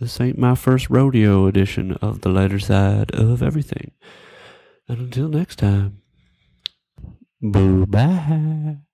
this 0.00 0.20
ain't 0.20 0.38
my 0.38 0.54
first 0.54 0.88
rodeo 0.90 1.46
edition 1.46 1.92
of 2.00 2.22
the 2.22 2.30
lighter 2.30 2.58
side 2.58 3.10
of 3.12 3.42
everything. 3.42 3.92
And 4.88 4.98
until 4.98 5.28
next 5.28 5.56
time, 5.56 6.00
bye 7.42 7.84
bye. 7.86 8.85